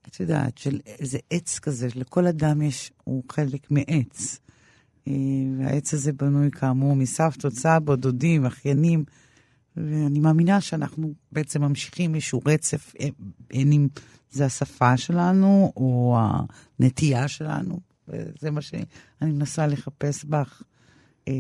[0.09, 4.39] את יודעת, של איזה עץ כזה, שלכל אדם יש, הוא חלק מעץ.
[5.09, 5.13] אה,
[5.59, 9.05] והעץ הזה בנוי כאמור מסבתות, סבא, דודים, אחיינים,
[9.77, 13.09] ואני מאמינה שאנחנו בעצם ממשיכים איזשהו רצף, אה,
[13.51, 13.89] בין אם
[14.31, 16.19] זה השפה שלנו או
[16.81, 18.85] הנטייה שלנו, וזה מה שאני
[19.21, 20.63] מנסה לחפש בך,
[21.29, 21.33] אה,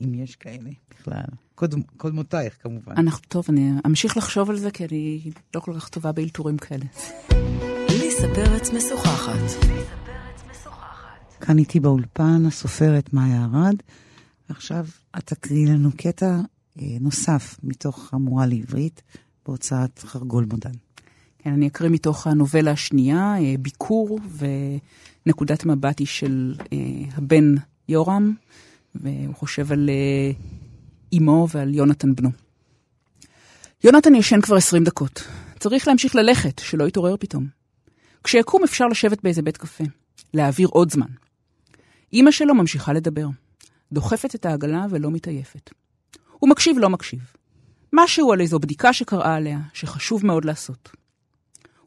[0.00, 1.24] אם יש כאלה בכלל.
[1.54, 2.92] קודם, קודמותייך כמובן.
[2.96, 6.84] אנחנו, טוב, אני אמשיך לחשוב על זה, כי אני לא כל כך טובה באלתורים כאלה.
[7.88, 9.66] ליסה פרץ משוחחת.
[11.40, 13.76] כאן איתי באולפן הסופרת מאיה ארד.
[14.48, 14.86] עכשיו
[15.18, 16.40] את תקריאי לנו קטע
[16.78, 19.02] אה, נוסף מתוך המורה לעברית
[19.46, 20.70] בהוצאת חרגול מודן.
[21.38, 24.18] כן, אני אקריא מתוך הנובלה השנייה, אה, ביקור,
[25.26, 26.78] ונקודת מבט היא של אה,
[27.16, 27.54] הבן
[27.88, 28.34] יורם,
[28.94, 30.32] והוא חושב על אה,
[31.18, 32.30] אמו ועל יונתן בנו.
[33.84, 35.22] יונתן ישן כבר 20 דקות.
[35.58, 37.46] צריך להמשיך ללכת, שלא יתעורר פתאום.
[38.24, 39.84] כשיקום אפשר לשבת באיזה בית קפה,
[40.34, 41.06] להעביר עוד זמן.
[42.12, 43.26] אמא שלו ממשיכה לדבר,
[43.92, 45.70] דוחפת את העגלה ולא מתעייפת.
[46.38, 47.20] הוא מקשיב לא מקשיב.
[47.92, 50.90] משהו על איזו בדיקה שקראה עליה, שחשוב מאוד לעשות.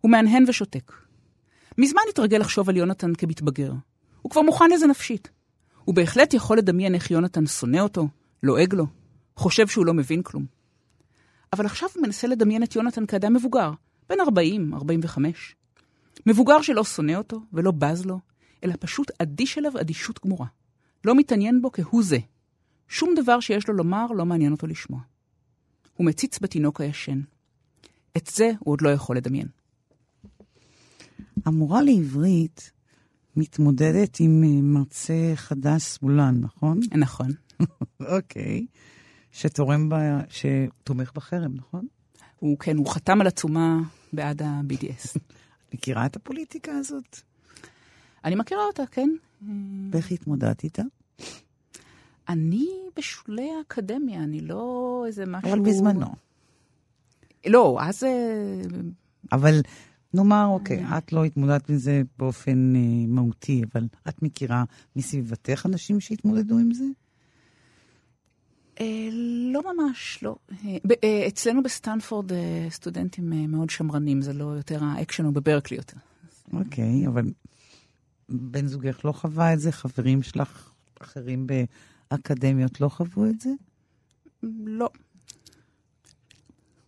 [0.01, 0.91] הוא מהנהן ושותק.
[1.79, 3.71] מזמן התרגל לחשוב על יונתן כמתבגר.
[4.21, 5.29] הוא כבר מוכן לזה נפשית.
[5.85, 8.07] הוא בהחלט יכול לדמיין איך יונתן שונא אותו,
[8.43, 8.85] לועג לו,
[9.35, 10.45] חושב שהוא לא מבין כלום.
[11.53, 13.71] אבל עכשיו הוא מנסה לדמיין את יונתן כאדם מבוגר,
[14.09, 15.55] בן 40, 45.
[16.25, 18.19] מבוגר שלא שונא אותו ולא בז לו,
[18.63, 20.47] אלא פשוט אדיש אליו אדישות גמורה.
[21.05, 22.17] לא מתעניין בו כהוא זה.
[22.87, 24.99] שום דבר שיש לו לומר לא מעניין אותו לשמוע.
[25.97, 27.21] הוא מציץ בתינוק הישן.
[28.17, 29.58] את זה הוא עוד לא יכול לדמיין.
[31.45, 32.71] המורה לעברית
[33.35, 36.79] מתמודדת עם אה, מרצה חדש סמולן, נכון?
[36.91, 37.27] נכון.
[38.15, 38.65] אוקיי.
[39.31, 39.95] שתורם ב...
[40.29, 41.87] שתומך בחרם, נכון?
[42.39, 43.79] הוא, כן, הוא חתם על עצומה
[44.13, 45.19] בעד ה-BDS.
[45.73, 47.19] מכירה את הפוליטיקה הזאת?
[48.25, 49.09] אני מכירה אותה, כן.
[49.91, 50.83] ואיך התמודדת איתה?
[52.29, 55.49] אני בשולי האקדמיה, אני לא איזה משהו...
[55.49, 56.07] אבל בזמנו.
[57.47, 58.03] לא, אז...
[58.03, 58.61] אה,
[59.31, 59.61] אבל
[60.13, 64.63] נאמר, אוקיי, את לא התמודדת עם זה באופן אה, מהותי, אבל את מכירה
[64.95, 66.83] מסביבתך אנשים שהתמודדו עם זה?
[68.79, 69.09] אה,
[69.53, 70.35] לא ממש, לא.
[70.51, 75.33] אה, ב- אה, אצלנו בסטנפורד אה, סטודנטים אה, מאוד שמרנים, זה לא יותר האקשן הוא
[75.33, 75.97] בברקלי יותר.
[76.53, 77.25] אוקיי, אבל
[78.29, 79.71] בן זוגך לא חווה את זה?
[79.71, 80.69] חברים שלך
[81.01, 81.47] אחרים
[82.11, 83.49] באקדמיות לא חוו את זה?
[84.65, 84.89] לא.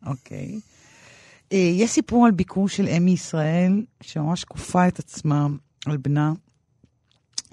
[0.05, 0.59] אוקיי.
[1.51, 5.47] אה, יש סיפור על ביקור של אמי ישראל, שממש כופה את עצמה
[5.85, 6.33] על בנה,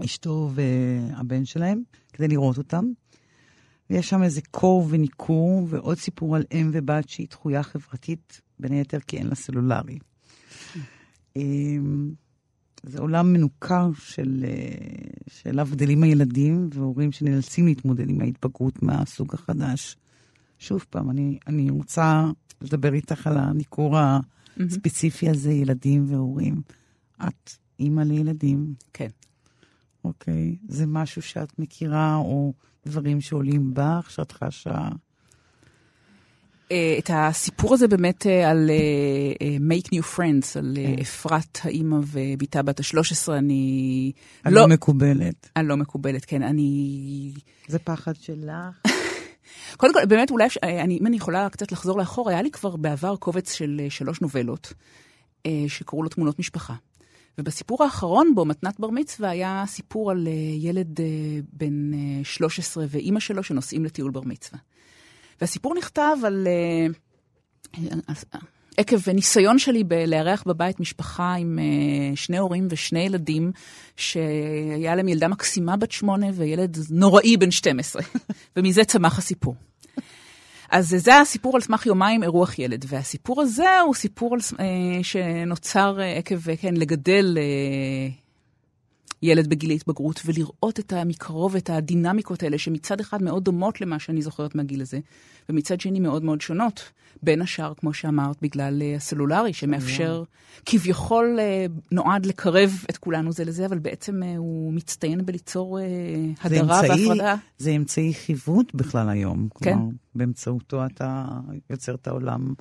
[0.04, 1.82] אשתו והבן שלהם,
[2.12, 2.84] כדי לראות אותם.
[3.90, 9.00] ויש שם איזה קור וניכור, ועוד סיפור על אם ובת שהיא דחויה חברתית, בין היתר
[9.00, 9.98] כי אין לה סלולרי.
[11.36, 12.10] אמ,
[12.82, 14.74] זה עולם מנוכר של, אה,
[15.28, 19.96] שאליו גדלים הילדים, והורים שנאלצים להתמודד עם ההתבגרות מהסוג החדש.
[20.58, 22.24] שוב פעם, אני, אני רוצה
[22.60, 26.62] לדבר איתך על הניכור הספציפי הזה, ילדים והורים.
[27.28, 28.74] את אימא לילדים.
[28.92, 29.08] כן.
[30.04, 30.56] אוקיי.
[30.68, 32.52] זה משהו שאת מכירה, או
[32.86, 34.88] דברים שעולים בך, שאת חשה...
[36.72, 38.70] אה, את הסיפור הזה באמת אה, על
[39.40, 41.00] אה, make new friends, על כן.
[41.00, 44.12] אפרת האימא ובתה בת ה-13, אני...
[44.44, 45.50] הלא מקובלת.
[45.56, 46.42] הלא מקובלת, כן.
[46.42, 47.32] אני...
[47.68, 48.97] זה פחד שלך?
[49.76, 52.76] קודם כל, באמת, אולי, אפשר- אני, אם אני יכולה קצת לחזור לאחור, היה לי כבר
[52.76, 54.72] בעבר קובץ של אה, שלוש נובלות,
[55.46, 56.74] אה, שקראו לו תמונות משפחה.
[57.38, 61.04] ובסיפור האחרון בו, מתנת בר מצווה, היה סיפור על אה, ילד אה,
[61.52, 64.58] בן אה, 13 ואימא שלו שנוסעים לטיול בר מצווה.
[65.40, 66.46] והסיפור נכתב על...
[68.78, 73.52] עקב ניסיון שלי בלארח בבית משפחה עם אה, שני הורים ושני ילדים,
[73.96, 78.02] שהיה להם ילדה מקסימה בת שמונה וילד נוראי בן 12,
[78.56, 79.54] ומזה צמח הסיפור.
[80.70, 86.00] אז זה הסיפור על סמך יומיים אירוח ילד, והסיפור הזה הוא סיפור על, אה, שנוצר
[86.00, 87.38] אה, עקב, כן, לגדל
[89.22, 94.22] ילד בגיל ההתבגרות, ולראות את המקרוב, את הדינמיקות האלה, שמצד אחד מאוד דומות למה שאני
[94.22, 94.98] זוכרת מהגיל הזה,
[95.48, 96.90] ומצד שני מאוד מאוד שונות.
[97.22, 100.22] בין השאר, כמו שאמרת, בגלל אה, הסלולרי, שמאפשר,
[100.66, 105.78] כביכול אה, נועד לקרב את כולנו זה לזה, אבל בעצם אה, הוא מצטיין בליצור
[106.42, 107.34] הדרה אמצעי- והפרדה.
[107.58, 109.48] זה אמצעי חיווט בכלל היום.
[109.60, 109.72] כן.
[109.74, 111.24] כלומר, באמצעותו אתה
[111.70, 112.54] יוצר את העולם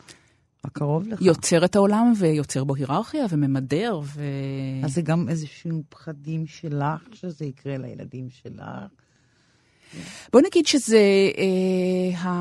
[0.67, 1.21] הקרוב לך.
[1.21, 4.23] יוצר את העולם ויוצר בו היררכיה וממדר, ו...
[4.83, 8.63] אז זה גם איזשהו פחדים שלך, שזה יקרה לילדים שלך.
[10.33, 10.99] בוא נגיד שזה
[11.37, 12.33] אה,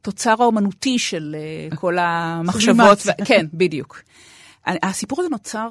[0.00, 2.98] התוצר האומנותי של אה, כל המחשבות.
[3.06, 3.10] ו...
[3.24, 4.02] כן, בדיוק.
[4.66, 5.68] הסיפור הזה נוצר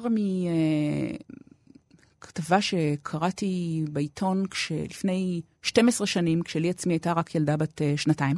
[2.22, 4.72] מכתבה שקראתי בעיתון כש...
[4.72, 8.36] לפני 12 שנים, כשלי עצמי הייתה רק ילדה בת אה, שנתיים.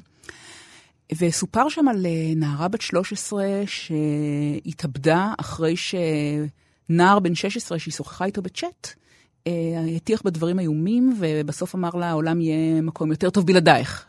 [1.16, 8.42] וסופר שם על אה, נערה בת 13 שהתאבדה אחרי שנער בן 16 שהיא שוחחה איתו
[8.42, 8.88] בצ'אט,
[9.46, 9.52] אה,
[9.96, 14.06] הטיח בה דברים איומים, ובסוף אמר לה, העולם יהיה מקום יותר טוב בלעדייך.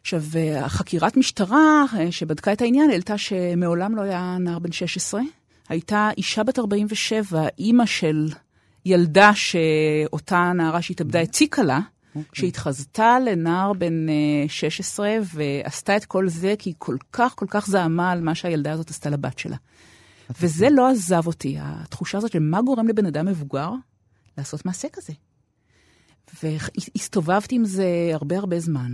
[0.00, 5.20] עכשיו, אה, החקירת משטרה שבדקה את העניין העלתה שמעולם לא היה נער בן 16.
[5.68, 8.28] הייתה אישה בת 47, אימא של
[8.86, 11.80] ילדה שאותה נערה שהתאבדה הציקה לה,
[12.32, 17.66] שהתחזתה לנער בן אה, 16 ועשתה את כל זה כי היא כל כך כל כך
[17.66, 19.56] זעמה על מה שהילדה הזאת עשתה לבת שלה.
[20.40, 23.70] וזה לא עזב אותי, התחושה הזאת של מה גורם לבן אדם מבוגר
[24.38, 25.12] לעשות מעשה כזה.
[26.42, 28.92] והסתובבתי עם זה הרבה הרבה זמן.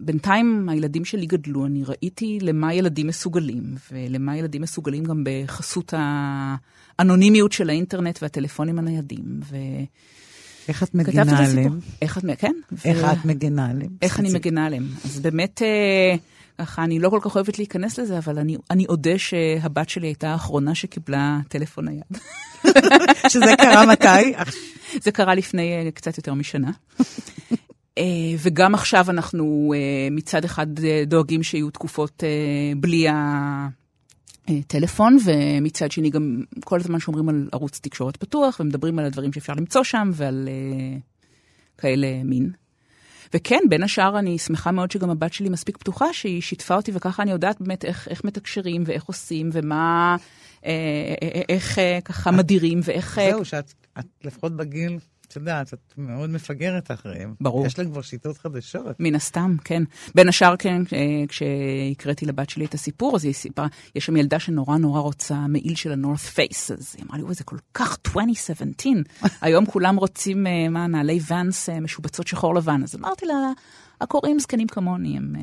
[0.00, 5.94] ובינתיים הילדים שלי גדלו, אני ראיתי למה ילדים מסוגלים, ולמה ילדים מסוגלים גם בחסות
[6.98, 9.40] האנונימיות של האינטרנט והטלפונים הניידים.
[9.44, 9.56] ו...
[10.68, 11.38] איך את מגינה.
[11.38, 11.78] עליהם?
[12.02, 12.52] איך את, כן.
[12.84, 13.90] איך ו- את מגינה עליהם?
[14.02, 14.88] איך אני מגינה עליהם.
[15.04, 16.16] אז באמת, אה,
[16.58, 20.28] ככה, אני לא כל כך אוהבת להיכנס לזה, אבל אני, אני אודה שהבת שלי הייתה
[20.30, 22.02] האחרונה שקיבלה טלפון נייד.
[23.32, 24.32] שזה קרה מתי?
[25.04, 26.70] זה קרה לפני אה, קצת יותר משנה.
[27.98, 28.04] אה,
[28.38, 32.28] וגם עכשיו אנחנו אה, מצד אחד אה, דואגים שיהיו תקופות אה,
[32.76, 33.06] בלי
[34.48, 39.52] הטלפון, ומצד שני גם כל הזמן שומרים על ערוץ תקשורת פתוח, ומדברים על הדברים שאפשר
[39.56, 40.98] למצוא שם ועל אה,
[41.78, 42.52] כאלה מין.
[43.34, 47.22] וכן, בין השאר אני שמחה מאוד שגם הבת שלי מספיק פתוחה, שהיא שיתפה אותי, וככה
[47.22, 50.16] אני יודעת באמת איך, איך מתקשרים ואיך עושים ומה,
[50.64, 50.70] אה,
[51.22, 53.20] אה, אה איך אה, ככה מדירים ואיך...
[53.30, 53.72] זהו, שאת
[54.24, 54.98] לפחות בגיל
[55.32, 57.34] את יודעת, את מאוד מפגרת אחריהם.
[57.40, 57.66] ברור.
[57.66, 58.96] יש להם כבר שיטות חדשות.
[59.00, 59.82] מן הסתם, כן.
[60.14, 64.38] בין השאר, כן, אה, כשהקראתי לבת שלי את הסיפור, אז היא סיפרה, יש שם ילדה
[64.38, 67.98] שנורא נורא רוצה מעיל של ה-North Face, אז היא אמרה לי, אוי, זה כל כך
[68.06, 68.56] 2017.
[69.40, 72.82] היום כולם רוצים, אה, מה, נעלי ואנס אה, משובצות שחור לבן.
[72.82, 73.34] אז אמרתי לה,
[74.00, 75.34] הקוראים זקנים כמוני, הם...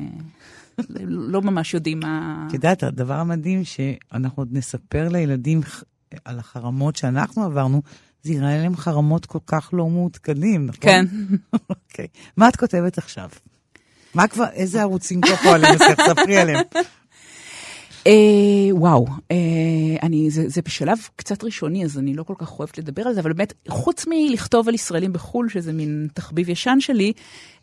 [1.06, 2.44] לא ממש יודעים מה...
[2.48, 5.60] את יודעת, הדבר המדהים שאנחנו עוד נספר לילדים
[6.24, 7.82] על החרמות שאנחנו עברנו,
[8.22, 10.80] זה יראה להם חרמות כל כך לא מעודכנים, נכון?
[10.80, 11.06] כן.
[11.70, 12.06] אוקיי.
[12.36, 13.28] מה את כותבת עכשיו?
[14.14, 15.70] מה כבר, איזה ערוצים כבר פועלים?
[15.74, 16.64] אז תספרי עליהם.
[18.06, 19.36] אה, וואו, אה,
[20.02, 23.20] אני, זה, זה בשלב קצת ראשוני, אז אני לא כל כך אוהבת לדבר על זה,
[23.20, 27.12] אבל באמת, חוץ מלכתוב על ישראלים בחו"ל, שזה מין תחביב ישן שלי,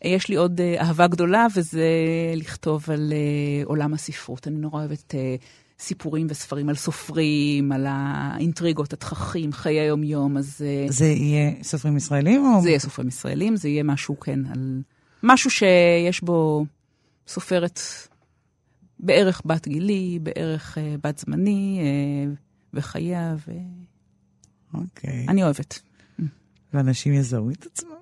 [0.04, 1.86] אה, יש לי עוד אה, אהבה גדולה, וזה
[2.36, 4.48] לכתוב על אה, עולם הספרות.
[4.48, 5.36] אני נורא אוהבת אה,
[5.80, 10.62] סיפורים וספרים על סופרים, על האינטריגות, התככים, חיי היום-יום, אז...
[10.64, 12.62] אה, זה יהיה סופרים ישראלים או...
[12.62, 14.82] זה יהיה סופרים ישראלים, זה יהיה משהו, כן, על...
[15.22, 16.66] משהו שיש בו
[17.28, 17.80] סופרת
[19.00, 22.36] בערך בת גילי, בערך uh, בת זמני, uh,
[22.74, 23.52] וחייה, ו...
[24.74, 25.26] אוקיי.
[25.28, 25.80] אני אוהבת.
[26.72, 27.97] ואנשים יזהו את עצמם?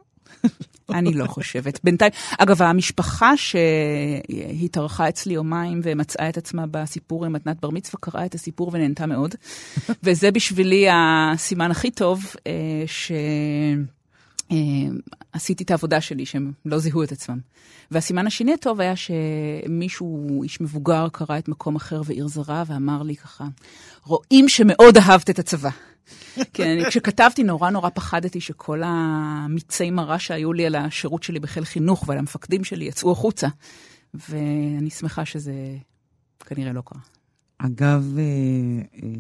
[0.90, 1.80] אני לא חושבת.
[1.84, 8.26] בינתיים, אגב, המשפחה שהתארחה אצלי יומיים ומצאה את עצמה בסיפור עם מתנת בר מצווה, קראה
[8.26, 9.34] את הסיפור ונהנתה מאוד.
[10.02, 12.84] וזה בשבילי הסימן הכי טוב, אה,
[15.34, 17.38] שעשיתי את העבודה שלי, שהם לא זיהו את עצמם.
[17.90, 23.16] והסימן השני הטוב היה שמישהו, איש מבוגר, קרא את מקום אחר ועיר זרה, ואמר לי
[23.16, 23.44] ככה,
[24.04, 25.70] רואים שמאוד אהבת את הצבא.
[26.52, 31.64] כן, אני, כשכתבתי נורא נורא פחדתי שכל המיצי מרה שהיו לי על השירות שלי בחיל
[31.64, 33.48] חינוך ועל המפקדים שלי יצאו החוצה,
[34.14, 35.52] ואני שמחה שזה
[36.46, 37.00] כנראה לא קרה.
[37.58, 38.22] אגב, אה,
[39.02, 39.10] אה,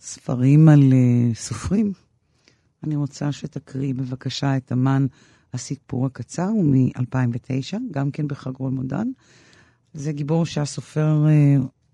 [0.00, 1.92] ספרים על אה, סופרים,
[2.84, 5.06] אני רוצה שתקריא בבקשה את אמן
[5.54, 9.08] הסיפור הקצר, הוא מ-2009, גם כן בחג רולמודן.
[9.94, 11.26] זה גיבור שהסופר,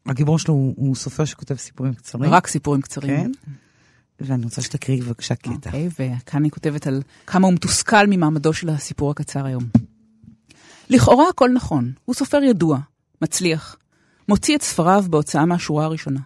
[0.07, 2.31] הגיבור שלו הוא, הוא סופר שכותב סיפורים קצרים.
[2.31, 3.33] רק סיפורים קצרים.
[3.35, 3.51] כן.
[4.21, 5.51] ואני רוצה שתקריא בבקשה קטע.
[5.53, 9.65] אוקיי, וכאן אני כותבת על כמה הוא מתוסכל ממעמדו של הסיפור הקצר היום.
[10.91, 12.79] לכאורה הכל נכון, הוא סופר ידוע,
[13.23, 13.77] מצליח,
[14.29, 16.21] מוציא את ספריו בהוצאה מהשורה הראשונה.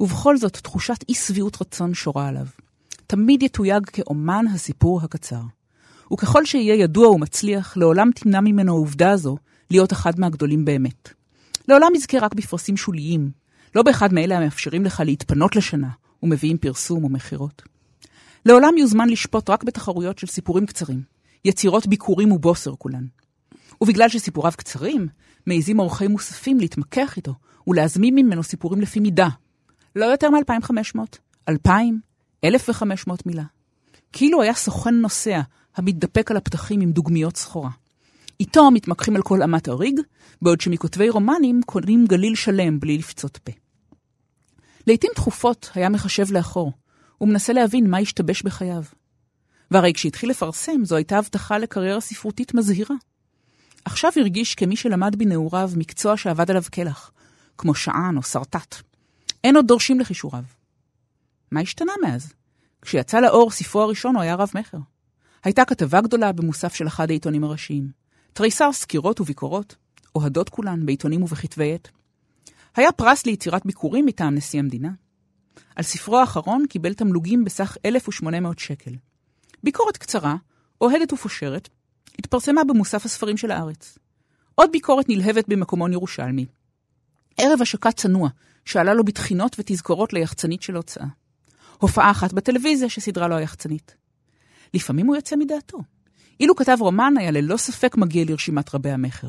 [0.00, 2.46] ובכל זאת תחושת אי שביעות רצון שורה עליו.
[3.06, 5.42] תמיד יתויג כאומן הסיפור הקצר.
[6.12, 9.36] וככל שיהיה ידוע ומצליח, לעולם תמנע ממנו העובדה הזו
[9.70, 11.08] להיות אחד מהגדולים באמת.
[11.68, 13.30] לעולם יזכה רק בפרסים שוליים,
[13.74, 15.88] לא באחד מאלה המאפשרים לך להתפנות לשנה,
[16.22, 17.62] ומביאים פרסום ומכירות.
[18.46, 21.02] לעולם יוזמן לשפוט רק בתחרויות של סיפורים קצרים,
[21.44, 23.06] יצירות ביקורים ובוסר כולן.
[23.80, 25.08] ובגלל שסיפוריו קצרים,
[25.46, 27.34] מעיזים אורחים מוספים להתמקח איתו
[27.66, 29.28] ולהזמין ממנו סיפורים לפי מידה.
[29.96, 30.98] לא יותר מ-2,500,
[31.48, 32.00] 2,000,
[32.44, 33.44] 1,500 מילה.
[34.12, 35.40] כאילו היה סוכן נוסע
[35.76, 37.70] המתדפק על הפתחים עם דוגמיות סחורה.
[38.40, 40.00] איתו מתמקחים על כל אמת הריג,
[40.42, 43.52] בעוד שמכותבי רומנים קונים גליל שלם בלי לפצות פה.
[44.86, 46.72] לעתים תכופות היה מחשב לאחור,
[47.20, 48.82] ומנסה להבין מה השתבש בחייו.
[49.70, 52.96] והרי כשהתחיל לפרסם, זו הייתה הבטחה לקריירה ספרותית מזהירה.
[53.84, 57.12] עכשיו הרגיש כמי שלמד בנעוריו מקצוע שעבד עליו קלח,
[57.58, 58.74] כמו שען או שרטט.
[59.44, 60.44] אין עוד דורשים לכישוריו.
[61.50, 62.32] מה השתנה מאז?
[62.82, 64.78] כשיצא לאור ספרו הראשון הוא היה רב-מכר.
[65.44, 67.90] הייתה כתבה גדולה במוסף של אחד העיתונים הראשיים.
[68.32, 69.76] תריסר סקירות וביקורות,
[70.14, 71.88] אוהדות כולן בעיתונים ובכתבי עת.
[72.76, 74.90] היה פרס ליצירת ביקורים מטעם נשיא המדינה.
[75.76, 78.90] על ספרו האחרון קיבל תמלוגים בסך 1,800 שקל.
[79.62, 80.36] ביקורת קצרה,
[80.80, 81.68] אוהדת ופושרת,
[82.18, 83.98] התפרסמה במוסף הספרים של הארץ.
[84.54, 86.46] עוד ביקורת נלהבת במקומון ירושלמי.
[87.36, 88.28] ערב השקה צנוע,
[88.64, 91.06] שעלה לו בתחינות ותזכורות ליחצנית של הוצאה.
[91.78, 93.96] הופעה אחת בטלוויזיה שסידרה לו היחצנית.
[94.74, 95.78] לפעמים הוא יוצא מדעתו.
[96.40, 99.28] אילו כתב רומן, היה ללא ספק מגיע לרשימת רבי המכר.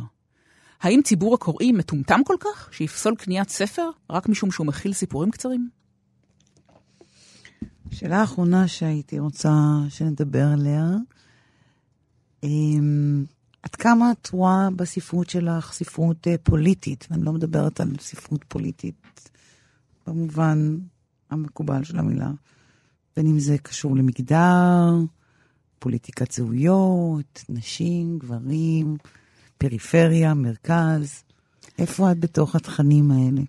[0.82, 5.70] האם ציבור הקוראים מטומטם כל כך, שיפסול קניית ספר רק משום שהוא מכיל סיפורים קצרים?
[7.92, 9.52] שאלה אחרונה שהייתי רוצה
[9.90, 10.86] שנדבר עליה,
[12.44, 13.26] אמ,
[13.64, 19.30] עד כמה את רואה בספרות שלך ספרות אה, פוליטית, ואני לא מדברת על ספרות פוליטית
[20.08, 20.78] במובן
[21.30, 22.32] המקובל של המילה,
[23.16, 24.96] בין אם זה קשור למגדר,
[25.80, 28.98] פוליטיקת זהויות, נשים, גברים,
[29.62, 31.24] פריפריה, מרכז.
[31.80, 33.42] איפה את בתוך התכנים האלה?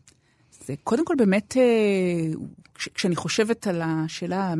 [0.66, 1.62] זה קודם כל באמת, אה,
[2.74, 4.54] כש, כשאני חושבת על השאלה,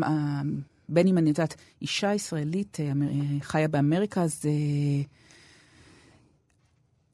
[0.89, 2.93] בין אם אני יודעת, אישה ישראלית אה,
[3.41, 4.51] חיה באמריקה, זה...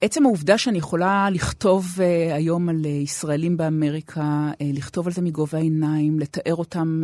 [0.01, 1.87] עצם העובדה שאני יכולה לכתוב
[2.33, 7.03] היום על ישראלים באמריקה, לכתוב על זה מגובה העיניים, לתאר אותם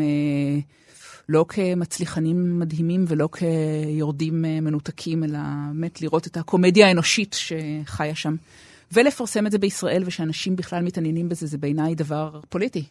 [1.29, 8.37] לא כמצליחנים מדהימים ולא כיורדים uh, מנותקים, אלא באמת לראות את הקומדיה האנושית שחיה שם.
[8.93, 12.85] ולפרסם את זה בישראל ושאנשים בכלל מתעניינים בזה, זה בעיניי דבר פוליטי.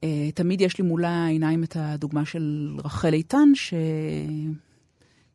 [0.00, 3.74] Uh, תמיד יש לי מול העיניים את הדוגמה של רחל איתן, ש...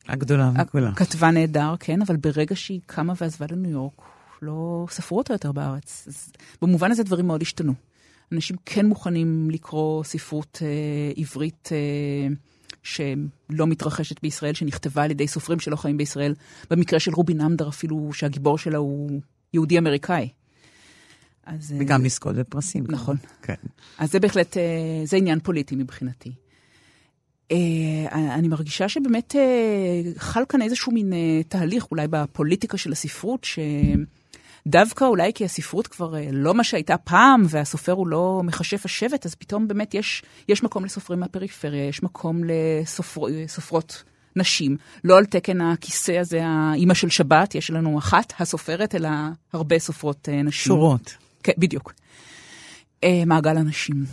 [0.07, 0.95] הגדולה מכולה.
[0.95, 4.01] כתבה נהדר, כן, אבל ברגע שהיא קמה ועזבה לניו יורק,
[4.41, 6.05] לא ספרו אותה יותר בארץ.
[6.07, 7.73] אז במובן הזה דברים מאוד השתנו.
[8.31, 12.27] אנשים כן מוכנים לקרוא ספרות אה, עברית אה,
[12.83, 16.35] שלא מתרחשת בישראל, שנכתבה על ידי סופרים שלא חיים בישראל.
[16.69, 19.19] במקרה של רובין אמדר אפילו, שהגיבור שלה הוא
[19.53, 20.29] יהודי אמריקאי.
[21.45, 22.83] אז, אה, וגם לזכות בפרסים.
[22.89, 23.17] נכון.
[23.41, 23.53] כן.
[23.97, 26.31] אז זה בהחלט, אה, זה עניין פוליטי מבחינתי.
[27.51, 33.45] אה, אני מרגישה שבאמת אה, חל כאן איזשהו מין אה, תהליך, אולי בפוליטיקה של הספרות,
[34.67, 39.35] שדווקא אולי כי הספרות כבר לא מה שהייתה פעם, והסופר הוא לא מכשף השבט, אז
[39.35, 44.03] פתאום באמת יש, יש מקום לסופרים מהפריפריה, יש מקום לסופרות
[44.35, 44.77] נשים.
[45.03, 49.09] לא על תקן הכיסא הזה, האימא של שבת, יש לנו אחת, הסופרת, אלא
[49.53, 50.51] הרבה סופרות נשים.
[50.51, 51.13] שורות.
[51.43, 51.93] כן, בדיוק.
[53.03, 54.05] אה, מעגל אנשים.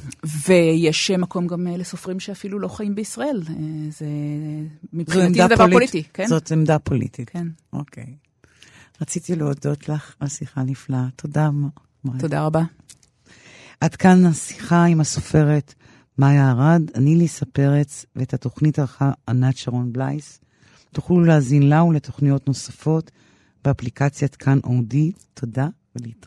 [0.48, 3.42] ויש מקום גם אה, לסופרים שאפילו לא חיים בישראל.
[3.48, 3.54] אה,
[3.90, 4.06] זה
[4.92, 6.26] מבחינתי זה דבר פוליטי, כן?
[6.26, 7.30] זאת עמדה פוליטית.
[7.30, 7.46] כן.
[7.72, 8.29] אוקיי.
[9.00, 11.06] רציתי להודות לך על שיחה נפלאה.
[11.16, 11.50] תודה.
[12.18, 12.62] תודה רבה.
[13.80, 15.74] עד כאן השיחה עם הסופרת
[16.18, 20.40] מאיה ארד, אני ליסה פרץ, ואת התוכנית ערכה ענת שרון בלייס.
[20.92, 23.10] תוכלו להאזין לה ולתוכניות נוספות
[23.64, 25.12] באפליקציית כאן אודי.
[25.34, 26.26] תודה ולהתראות.